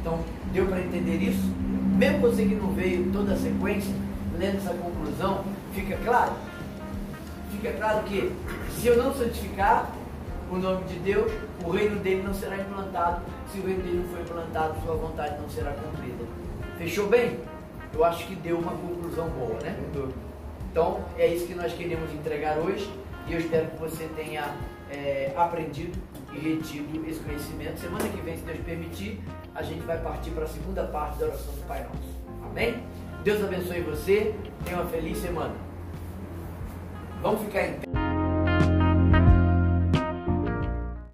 Então, 0.00 0.20
deu 0.52 0.66
para 0.66 0.80
entender 0.80 1.16
isso? 1.16 1.44
Mesmo 1.96 2.20
você 2.20 2.44
que 2.44 2.54
não 2.54 2.72
veio 2.72 3.10
toda 3.12 3.34
a 3.34 3.36
sequência, 3.36 3.94
lendo 4.38 4.56
essa 4.56 4.72
conclusão, 4.74 5.44
fica 5.74 5.96
claro? 6.04 6.32
Fica 7.50 7.72
claro 7.72 8.04
que 8.04 8.32
se 8.70 8.86
eu 8.86 8.96
não 8.96 9.12
santificar 9.14 9.92
o 10.50 10.56
nome 10.56 10.84
de 10.84 10.98
Deus, 11.00 11.30
o 11.64 11.70
reino 11.70 12.00
dele 12.00 12.22
não 12.22 12.32
será 12.32 12.56
implantado. 12.56 13.22
Se 13.52 13.58
o 13.58 13.66
reino 13.66 13.82
dele 13.82 13.98
não 13.98 14.08
for 14.08 14.20
implantado, 14.20 14.80
sua 14.84 14.94
vontade 14.94 15.40
não 15.40 15.48
será 15.50 15.72
cumprida. 15.72 16.24
Fechou 16.78 17.08
bem? 17.08 17.38
Eu 17.92 18.04
acho 18.04 18.26
que 18.26 18.34
deu 18.36 18.58
uma 18.58 18.72
conclusão 19.08 19.28
boa, 19.30 19.58
né? 19.62 19.76
Então, 20.70 21.00
é 21.16 21.26
isso 21.26 21.46
que 21.46 21.54
nós 21.54 21.72
queremos 21.72 22.12
entregar 22.12 22.58
hoje 22.58 22.88
e 23.26 23.32
eu 23.32 23.40
espero 23.40 23.66
que 23.68 23.78
você 23.78 24.08
tenha 24.14 24.54
é, 24.90 25.32
aprendido 25.36 25.98
e 26.32 26.38
retido 26.38 27.08
esse 27.08 27.20
conhecimento. 27.20 27.80
Semana 27.80 28.08
que 28.08 28.20
vem, 28.20 28.36
se 28.36 28.44
Deus 28.44 28.58
permitir, 28.60 29.20
a 29.54 29.62
gente 29.62 29.80
vai 29.80 29.98
partir 29.98 30.30
para 30.30 30.44
a 30.44 30.48
segunda 30.48 30.84
parte 30.84 31.18
da 31.18 31.26
oração 31.26 31.54
do 31.54 31.66
Pai 31.66 31.84
Nosso. 31.84 32.48
Amém? 32.50 32.82
Deus 33.24 33.42
abençoe 33.42 33.80
você. 33.80 34.34
Tenha 34.64 34.78
uma 34.80 34.90
feliz 34.90 35.18
semana. 35.18 35.54
Vamos 37.22 37.42
ficar 37.42 37.66
em 37.66 37.72
pé. 37.74 38.07